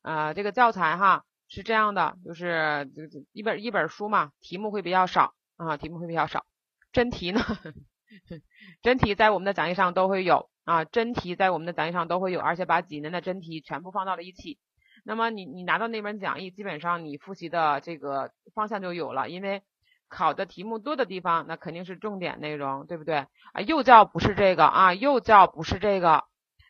[0.04, 2.90] 呃，这个教材哈是这样的，就是
[3.32, 6.46] 一本一本书嘛，题目会比较少啊，题目会比较少。
[6.92, 7.42] 真题呢，
[8.84, 14.60] 真题在我们的讲义上都会有啊，真题在我们的讲义上都会有，而且把几年的真题全部放到了一起。
[15.08, 19.64] 那么你你拿到那本讲义，基本上你复习的这个方向就有了，因为。
[20.10, 23.60] 考的题目多的地方，那肯定是重点内容，对不对啊？
[23.68, 26.24] 幼教不是这个啊，幼教不是这个，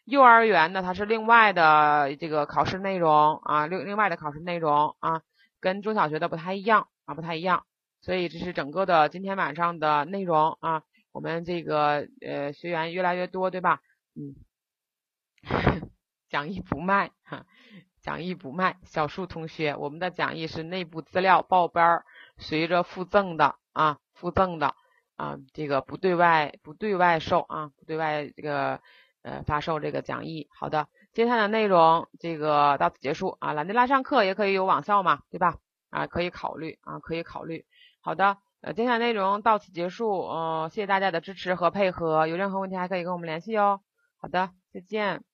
[0.06, 5.22] 幼儿园呢它是另外的这个考试内容啊，另另外的考试内容啊，
[5.60, 7.64] 跟中小学的不太一样啊，不太一样。
[8.02, 10.82] 所以这是整个的今天晚上的内容啊，
[11.12, 13.82] 我们这个呃学员越来越多，对吧？
[14.16, 14.34] 嗯，
[16.28, 17.46] 讲义不卖哈，
[18.08, 18.78] 讲义不卖。
[18.86, 22.06] 小树同学，我们的讲义是内部资料报班儿。
[22.38, 24.76] 随着附赠的啊，附赠的
[25.18, 28.80] 啊，这个不对外不对外售啊，不对外这个
[29.24, 30.48] 呃发售这个讲义。
[30.58, 33.52] 好的，今天的内容这个到此结束啊。
[33.52, 35.58] 兰迪拉上课也可以有网校嘛，对吧？
[35.90, 37.66] 啊，可以考虑啊，可以考虑。
[38.00, 42.26] 好的，呃，今天内容到此结束，呃，谢谢大家的支持和配合。
[42.26, 43.82] 有任何问题还可以跟我们联系哦。
[44.22, 45.26] 好的，再见。